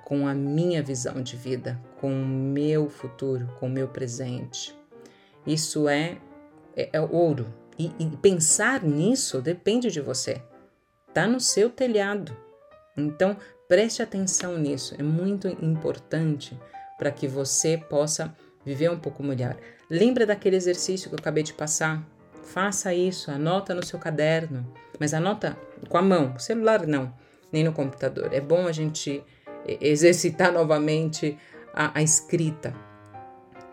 com 0.05 0.27
a 0.27 0.35
minha 0.35 0.83
visão 0.83 1.23
de 1.23 1.37
vida, 1.37 1.81
com 2.01 2.11
o 2.11 2.27
meu 2.27 2.89
futuro, 2.89 3.47
com 3.59 3.67
o 3.67 3.71
meu 3.71 3.89
presente? 3.89 4.77
Isso 5.47 5.89
é, 5.89 6.19
é, 6.77 6.91
é 6.93 7.01
ouro, 7.01 7.47
e, 7.79 7.93
e 7.99 8.17
pensar 8.17 8.83
nisso 8.83 9.41
depende 9.41 9.91
de 9.91 10.01
você. 10.01 10.43
Tá 11.15 11.27
no 11.27 11.41
seu 11.41 11.71
telhado. 11.71 12.37
Então, 12.97 13.37
preste 13.69 14.03
atenção 14.03 14.59
nisso. 14.59 14.95
É 14.99 15.03
muito 15.03 15.49
importante 15.49 16.59
para 16.99 17.11
que 17.11 17.29
você 17.29 17.79
possa 17.79 18.35
viver 18.65 18.91
um 18.91 18.99
pouco 18.99 19.23
melhor. 19.23 19.57
Lembra 19.89 20.27
daquele 20.27 20.57
exercício 20.57 21.09
que 21.09 21.15
eu 21.15 21.19
acabei 21.19 21.43
de 21.43 21.55
passar? 21.55 22.05
Faça 22.43 22.93
isso, 22.93 23.31
anota 23.31 23.75
no 23.75 23.85
seu 23.85 23.99
caderno, 23.99 24.67
mas 24.99 25.15
anota 25.15 25.57
com 25.89 25.99
a 25.99 26.03
mão, 26.03 26.39
celular 26.39 26.87
não, 26.87 27.15
nem 27.53 27.63
no 27.63 27.73
computador. 27.73 28.33
É 28.33 28.41
bom 28.41 28.67
a 28.67 28.73
gente 28.73 29.23
exercitar 29.67 30.51
novamente 30.53 31.39
a, 31.73 31.99
a 31.99 32.03
escrita, 32.03 32.75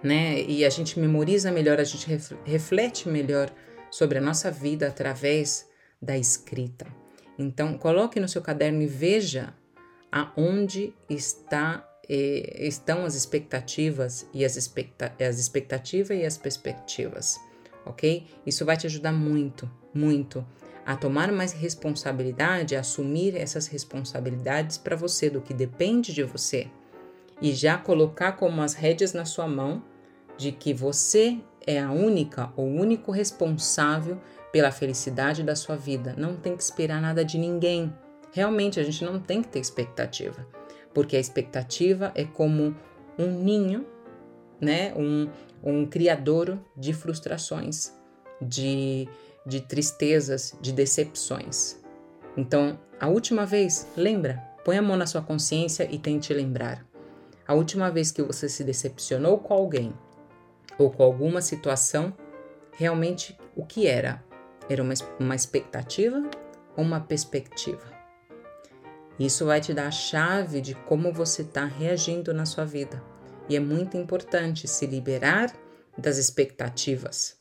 né? 0.04 0.42
E 0.42 0.64
a 0.64 0.70
gente 0.70 1.00
memoriza 1.00 1.52
melhor, 1.52 1.80
a 1.80 1.84
gente 1.84 2.08
reflete 2.44 3.10
melhor 3.10 3.50
sobre 3.96 4.18
a 4.18 4.22
nossa 4.22 4.52
vida 4.52 4.90
através 4.90 5.70
da 6.02 6.18
escrita. 6.18 6.86
Então, 7.40 7.78
coloque 7.78 8.20
no 8.20 8.28
seu 8.28 8.42
caderno 8.42 8.82
e 8.82 8.88
veja 8.88 9.54
aonde 10.12 10.94
está, 11.10 11.82
eh, 12.10 12.68
estão 12.68 13.06
as 13.06 13.16
expectativas 13.16 14.28
e 14.34 14.44
as, 14.44 14.58
expecta 14.58 15.14
as 15.18 15.40
expectativas 15.40 16.18
e 16.18 16.26
as 16.26 16.38
perspectivas, 16.38 17.40
ok? 17.86 18.28
Isso 18.46 18.66
vai 18.66 18.76
te 18.76 18.86
ajudar 18.86 19.14
muito, 19.14 19.72
muito 19.94 20.46
a 20.86 20.98
tomar 20.98 21.32
mais 21.32 21.54
responsabilidade, 21.54 22.76
a 22.76 22.82
assumir 22.82 23.38
essas 23.38 23.66
responsabilidades 23.66 24.78
para 24.78 24.98
você, 24.98 25.30
do 25.30 25.40
que 25.40 25.54
depende 25.54 26.14
de 26.14 26.22
você, 26.22 26.68
e 27.42 27.54
já 27.54 27.78
colocar 27.78 28.34
como 28.34 28.62
as 28.62 28.74
rédeas 28.74 29.14
na 29.14 29.24
sua 29.24 29.48
mão 29.48 29.82
de 30.38 30.52
que 30.52 30.74
você 30.74 31.40
é 31.66 31.80
a 31.80 31.92
única 31.92 32.52
ou 32.56 32.66
único 32.66 33.12
responsável 33.12 34.20
pela 34.52 34.72
felicidade 34.72 35.44
da 35.44 35.56
sua 35.56 35.76
vida. 35.76 36.16
Não 36.18 36.36
tem 36.36 36.56
que 36.56 36.64
esperar 36.64 37.02
nada 37.02 37.26
de 37.26 37.38
ninguém. 37.38 37.94
Realmente 38.32 38.80
a 38.80 38.84
gente 38.84 39.04
não 39.04 39.20
tem 39.20 39.42
que 39.42 39.48
ter 39.48 39.60
expectativa, 39.60 40.46
porque 40.94 41.16
a 41.16 41.20
expectativa 41.20 42.12
é 42.16 42.24
como 42.24 42.76
um 43.18 43.28
ninho, 43.28 43.86
né? 44.60 44.94
Um, 44.96 45.30
um 45.64 45.90
de 46.78 46.94
frustrações, 46.94 47.94
de, 48.42 49.08
de 49.46 49.62
tristezas, 49.62 50.58
de 50.62 50.72
decepções. 50.72 51.78
Então, 52.38 52.78
a 53.00 53.08
última 53.08 53.46
vez, 53.46 53.88
lembra, 53.96 54.44
põe 54.64 54.78
a 54.78 54.82
mão 54.82 54.98
na 54.98 55.08
sua 55.08 55.22
consciência 55.22 55.88
e 55.90 55.98
tente 55.98 56.34
lembrar. 56.34 56.86
A 57.48 57.54
última 57.54 57.92
vez 57.92 58.12
que 58.12 58.22
você 58.22 58.50
se 58.50 58.64
decepcionou 58.64 59.38
com 59.38 59.54
alguém, 59.54 59.94
ou 60.78 60.92
com 60.92 61.04
alguma 61.04 61.42
situação, 61.42 62.14
realmente 62.74 63.38
o 63.56 63.66
que 63.66 63.88
era? 63.88 64.24
Era 64.70 64.82
uma, 64.82 64.94
uma 65.20 65.36
expectativa 65.36 66.22
ou 66.76 66.84
uma 66.84 67.00
perspectiva? 67.00 67.96
Isso 69.20 69.46
vai 69.46 69.62
te 69.62 69.74
dar 69.74 69.88
a 69.88 69.92
chave 69.92 70.60
de 70.60 70.76
como 70.76 71.14
você 71.14 71.42
está 71.42 71.66
reagindo 71.66 72.34
na 72.34 72.46
sua 72.46 72.66
vida. 72.66 73.02
E 73.48 73.56
é 73.56 73.60
muito 73.60 73.96
importante 73.96 74.68
se 74.68 74.86
liberar 74.86 75.54
das 75.98 76.18
expectativas 76.18 77.38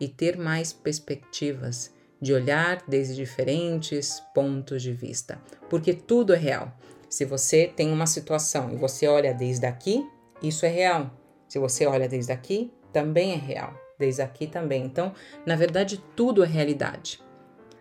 e 0.00 0.08
ter 0.08 0.38
mais 0.38 0.72
perspectivas 0.72 1.92
de 2.20 2.32
olhar 2.32 2.82
desde 2.88 3.14
diferentes 3.14 4.20
pontos 4.34 4.82
de 4.82 4.92
vista, 4.92 5.40
porque 5.68 5.92
tudo 5.92 6.32
é 6.32 6.36
real. 6.36 6.72
Se 7.08 7.24
você 7.24 7.66
tem 7.74 7.92
uma 7.92 8.06
situação 8.06 8.72
e 8.72 8.76
você 8.76 9.06
olha 9.06 9.32
desde 9.32 9.66
aqui, 9.66 10.06
isso 10.42 10.66
é 10.66 10.68
real. 10.68 11.10
Se 11.48 11.58
você 11.58 11.86
olha 11.86 12.08
desde 12.08 12.32
aqui, 12.32 12.72
também 12.92 13.32
é 13.32 13.36
real, 13.36 13.74
desde 13.98 14.22
aqui 14.22 14.46
também. 14.46 14.84
Então, 14.84 15.12
na 15.44 15.56
verdade, 15.56 16.02
tudo 16.14 16.42
é 16.42 16.46
realidade. 16.46 17.20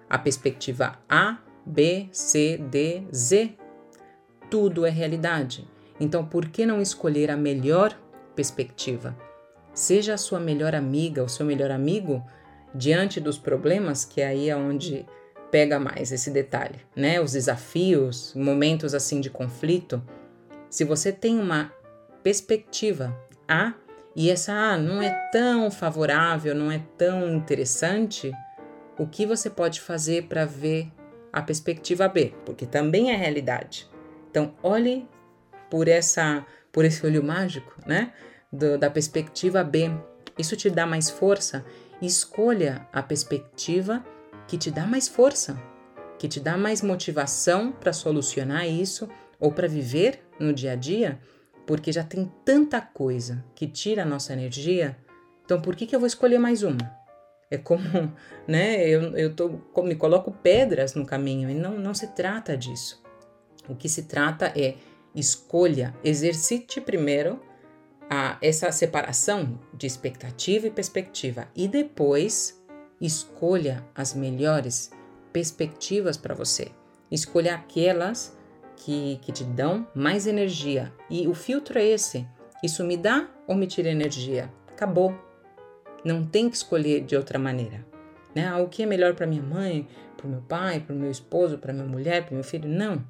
A 0.10 0.18
perspectiva 0.18 1.00
A, 1.10 1.38
B, 1.66 2.08
C, 2.12 2.58
D, 2.58 3.04
Z, 3.14 3.58
tudo 4.50 4.86
é 4.86 4.90
realidade. 4.90 5.68
Então, 6.00 6.26
por 6.26 6.48
que 6.48 6.66
não 6.66 6.82
escolher 6.82 7.30
a 7.30 7.38
melhor 7.38 7.98
perspectiva? 8.36 9.18
Seja 9.74 10.14
a 10.14 10.18
sua 10.18 10.40
melhor 10.40 10.74
amiga, 10.74 11.24
o 11.24 11.30
seu 11.30 11.46
melhor 11.46 11.72
amigo, 11.72 12.24
diante 12.74 13.20
dos 13.20 13.38
problemas, 13.38 14.06
que 14.06 14.22
aí 14.22 14.50
é 14.50 14.56
onde 14.56 15.06
pega 15.52 15.80
mais 15.80 16.12
esse 16.12 16.30
detalhe, 16.30 16.80
né? 16.96 17.20
Os 17.20 17.34
desafios, 17.34 18.34
momentos 18.36 18.94
assim 18.94 19.20
de 19.20 19.30
conflito. 19.30 20.02
Se 20.70 20.84
você 20.84 21.12
tem 21.12 21.40
uma 21.40 21.72
perspectiva 22.24 23.18
A, 23.48 23.74
e 24.18 24.32
essa 24.32 24.52
ah, 24.52 24.78
não 24.80 25.00
é 25.00 25.12
tão 25.32 25.70
favorável, 25.70 26.56
não 26.56 26.72
é 26.72 26.82
tão 26.98 27.36
interessante, 27.36 28.32
o 28.98 29.06
que 29.06 29.28
você 29.28 29.48
pode 29.48 29.80
fazer 29.80 30.24
para 30.24 30.44
ver 30.44 30.92
a 31.32 31.40
perspectiva 31.40 32.08
B? 32.08 32.34
Porque 32.44 32.66
também 32.66 33.12
é 33.12 33.16
realidade. 33.16 33.88
Então, 34.32 34.56
olhe 34.64 35.08
por 35.70 35.88
essa 35.88 36.44
por 36.72 36.84
esse 36.84 37.06
olho 37.06 37.24
mágico, 37.24 37.72
né? 37.86 38.12
Do, 38.52 38.76
da 38.80 38.90
perspectiva 38.90 39.64
B. 39.64 39.92
Isso 40.36 40.56
te 40.56 40.68
dá 40.68 40.88
mais 40.88 41.12
força. 41.12 41.64
Escolha 42.02 42.88
a 42.92 43.04
perspectiva 43.04 44.04
que 44.48 44.58
te 44.58 44.72
dá 44.72 44.88
mais 44.88 45.08
força, 45.08 45.62
que 46.18 46.28
te 46.28 46.40
dá 46.40 46.58
mais 46.58 46.82
motivação 46.82 47.72
para 47.72 47.94
solucionar 47.94 48.68
isso 48.68 49.08
ou 49.40 49.52
para 49.52 49.68
viver 49.68 50.24
no 50.40 50.52
dia 50.52 50.72
a 50.72 50.76
dia, 50.76 51.20
porque 51.68 51.92
já 51.92 52.04
tem 52.04 52.32
tanta 52.46 52.80
coisa 52.80 53.44
que 53.54 53.68
tira 53.68 54.04
a 54.04 54.06
nossa 54.06 54.32
energia. 54.32 54.98
Então, 55.46 55.62
por 55.62 55.76
que, 55.76 55.86
que 55.86 55.94
eu 55.94 56.00
vou 56.00 56.08
escolher 56.08 56.40
mais 56.40 56.64
uma? 56.64 56.78
É 57.52 57.58
como, 57.58 57.84
né? 58.48 58.88
Eu, 58.88 59.16
eu 59.18 59.36
tô, 59.36 59.60
me 59.84 59.96
coloco 59.96 60.32
pedras 60.32 60.96
no 60.96 61.06
caminho 61.06 61.50
e 61.50 61.54
não, 61.54 61.78
não 61.78 61.94
se 61.94 62.08
trata 62.08 62.58
disso. 62.58 63.04
O 63.68 63.76
que 63.76 63.90
se 63.90 64.04
trata 64.04 64.54
é 64.56 64.76
escolha, 65.14 65.94
exercite 66.04 66.80
primeiro 66.80 67.42
a, 68.10 68.38
essa 68.42 68.72
separação 68.72 69.60
de 69.74 69.86
expectativa 69.86 70.68
e 70.68 70.72
perspectiva 70.72 71.50
e 71.54 71.68
depois 71.68 72.64
escolha 73.02 73.86
as 73.94 74.14
melhores 74.14 74.90
perspectivas 75.34 76.16
para 76.16 76.34
você. 76.34 76.72
Escolha 77.12 77.56
aquelas 77.56 78.37
que, 78.78 79.20
que 79.22 79.32
te 79.32 79.44
dão 79.44 79.86
mais 79.94 80.28
energia. 80.28 80.94
E 81.10 81.28
o 81.28 81.34
filtro 81.34 81.78
é 81.78 81.86
esse: 81.86 82.26
isso 82.64 82.84
me 82.84 82.96
dá 82.96 83.28
ou 83.46 83.56
me 83.56 83.68
tira 83.68 83.90
energia? 83.90 84.52
Acabou. 84.70 85.14
Não 86.06 86.26
tem 86.26 86.50
que 86.50 86.56
escolher 86.56 87.02
de 87.02 87.16
outra 87.16 87.38
maneira. 87.38 87.86
Né? 88.34 88.48
Ah, 88.48 88.60
o 88.60 88.70
que 88.70 88.84
é 88.84 88.86
melhor 88.86 89.16
para 89.16 89.28
minha 89.28 89.42
mãe, 89.42 89.88
para 90.16 90.28
meu 90.28 90.42
pai, 90.42 90.80
para 90.80 90.96
meu 90.96 91.12
esposo, 91.12 91.58
para 91.58 91.74
minha 91.74 91.86
mulher, 91.86 92.26
para 92.26 92.36
meu 92.36 92.44
filho? 92.44 92.70
Não. 92.70 93.04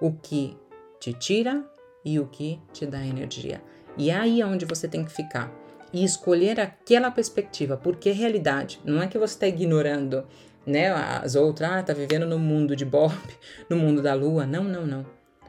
O 0.00 0.12
que 0.12 0.56
te 0.98 1.12
tira 1.12 1.64
e 2.04 2.18
o 2.18 2.26
que 2.26 2.60
te 2.72 2.86
dá 2.86 3.04
energia. 3.04 3.60
E 3.96 4.10
é 4.10 4.14
aí 4.14 4.42
onde 4.42 4.64
você 4.64 4.88
tem 4.88 5.04
que 5.04 5.12
ficar 5.12 5.52
e 5.92 6.04
escolher 6.04 6.60
aquela 6.60 7.10
perspectiva, 7.10 7.76
porque 7.76 8.10
é 8.10 8.12
realidade. 8.12 8.80
Não 8.84 9.02
é 9.02 9.08
que 9.08 9.18
você 9.18 9.34
está 9.34 9.46
ignorando 9.46 10.24
né, 10.66 10.90
as 10.90 11.34
outras, 11.34 11.70
ah, 11.70 11.82
tá 11.82 11.92
vivendo 11.92 12.26
no 12.26 12.38
mundo 12.38 12.76
de 12.76 12.84
Bob, 12.84 13.14
no 13.68 13.76
mundo 13.76 14.02
da 14.02 14.14
lua. 14.14 14.46
Não, 14.46 14.64
não, 14.64 14.86
não. 14.86 15.06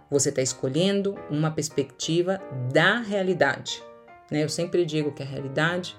Você 0.10 0.30
está 0.30 0.42
escolhendo 0.42 1.16
uma 1.30 1.52
perspectiva 1.52 2.42
da 2.72 3.00
realidade. 3.00 3.82
Né? 4.30 4.44
Eu 4.44 4.50
sempre 4.50 4.86
digo 4.86 5.12
que 5.12 5.24
a 5.24 5.26
realidade 5.26 5.96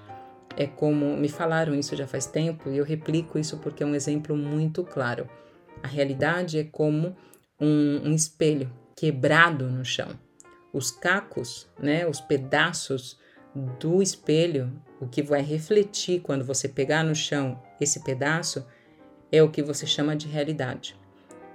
é 0.55 0.67
como 0.67 1.17
me 1.17 1.29
falaram 1.29 1.73
isso 1.73 1.95
já 1.95 2.05
faz 2.05 2.27
tempo 2.27 2.69
e 2.69 2.77
eu 2.77 2.83
replico 2.83 3.39
isso 3.39 3.57
porque 3.57 3.83
é 3.83 3.85
um 3.85 3.95
exemplo 3.95 4.35
muito 4.35 4.83
claro. 4.83 5.27
A 5.81 5.87
realidade 5.87 6.59
é 6.59 6.63
como 6.63 7.15
um, 7.59 8.09
um 8.09 8.13
espelho 8.13 8.71
quebrado 8.95 9.69
no 9.69 9.83
chão. 9.83 10.09
Os 10.71 10.91
cacos, 10.91 11.67
né, 11.79 12.07
os 12.07 12.21
pedaços 12.21 13.19
do 13.79 14.01
espelho, 14.01 14.71
o 14.99 15.07
que 15.07 15.21
vai 15.21 15.41
refletir 15.41 16.21
quando 16.21 16.43
você 16.43 16.67
pegar 16.67 17.03
no 17.03 17.15
chão 17.15 17.61
esse 17.79 18.03
pedaço, 18.03 18.65
é 19.33 19.41
o 19.41 19.49
que 19.49 19.63
você 19.63 19.87
chama 19.87 20.15
de 20.15 20.27
realidade. 20.27 20.95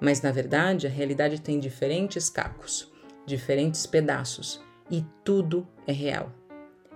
Mas 0.00 0.20
na 0.20 0.32
verdade, 0.32 0.88
a 0.88 0.90
realidade 0.90 1.40
tem 1.40 1.60
diferentes 1.60 2.28
cacos, 2.28 2.90
diferentes 3.24 3.86
pedaços, 3.86 4.60
e 4.90 5.04
tudo 5.22 5.64
é 5.86 5.92
real. 5.92 6.32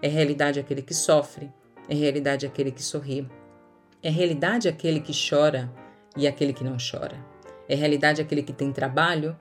É 0.03 0.09
realidade 0.09 0.59
aquele 0.59 0.83
que 0.83 0.93
sofre, 0.93 1.53
é 1.89 1.95
realidade 1.95 2.45
aquele 2.45 2.73
que 2.73 2.83
sorri, 2.83 3.29
é 4.03 4.11
realidade 4.11 4.69
aquele 4.69 4.99
que 4.99 5.13
chora 5.13 5.73
e 6.17 6.27
aquele 6.27 6.53
que 6.53 6.65
não 6.65 6.77
chora. 6.79 7.17
É 7.69 7.77
realidade 7.77 8.21
aquele 8.21 8.43
que 8.43 8.53
tem 8.53 8.73
trabalho 8.73 9.37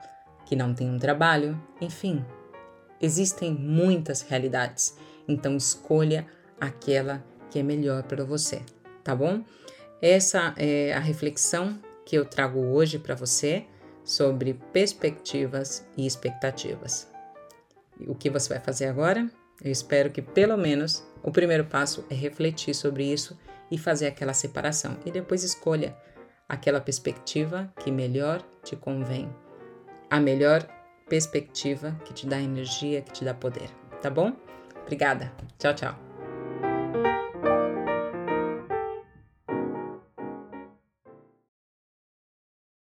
que 0.46 0.54
não 0.54 0.72
tem 0.72 0.88
um 0.88 0.98
trabalho, 0.98 1.60
enfim. 1.80 2.24
Existem 3.00 3.52
muitas 3.52 4.22
realidades, 4.22 4.96
então 5.26 5.56
escolha 5.56 6.24
aquela 6.60 7.24
que 7.50 7.58
é 7.58 7.64
melhor 7.64 8.04
para 8.04 8.24
você, 8.24 8.62
tá 9.02 9.16
bom? 9.16 9.42
Essa 10.02 10.52
é 10.56 10.92
a 10.92 10.98
reflexão 10.98 11.78
que 12.04 12.18
eu 12.18 12.24
trago 12.24 12.58
hoje 12.58 12.98
para 12.98 13.14
você 13.14 13.64
sobre 14.04 14.54
perspectivas 14.72 15.86
e 15.96 16.04
expectativas. 16.04 17.08
O 18.08 18.14
que 18.16 18.28
você 18.28 18.48
vai 18.48 18.58
fazer 18.58 18.86
agora? 18.86 19.30
Eu 19.62 19.70
espero 19.70 20.10
que 20.10 20.20
pelo 20.20 20.56
menos 20.56 21.06
o 21.22 21.30
primeiro 21.30 21.64
passo 21.64 22.04
é 22.10 22.14
refletir 22.14 22.74
sobre 22.74 23.04
isso 23.04 23.38
e 23.70 23.78
fazer 23.78 24.08
aquela 24.08 24.34
separação 24.34 24.96
e 25.06 25.10
depois 25.12 25.44
escolha 25.44 25.96
aquela 26.48 26.80
perspectiva 26.80 27.72
que 27.78 27.92
melhor 27.92 28.42
te 28.64 28.74
convém 28.74 29.32
a 30.10 30.20
melhor 30.20 30.66
perspectiva 31.08 31.96
que 32.04 32.12
te 32.12 32.26
dá 32.26 32.38
energia, 32.40 33.00
que 33.00 33.12
te 33.12 33.24
dá 33.24 33.32
poder, 33.32 33.70
tá 34.02 34.10
bom? 34.10 34.32
Obrigada. 34.82 35.32
Tchau, 35.58 35.74
tchau. 35.74 36.11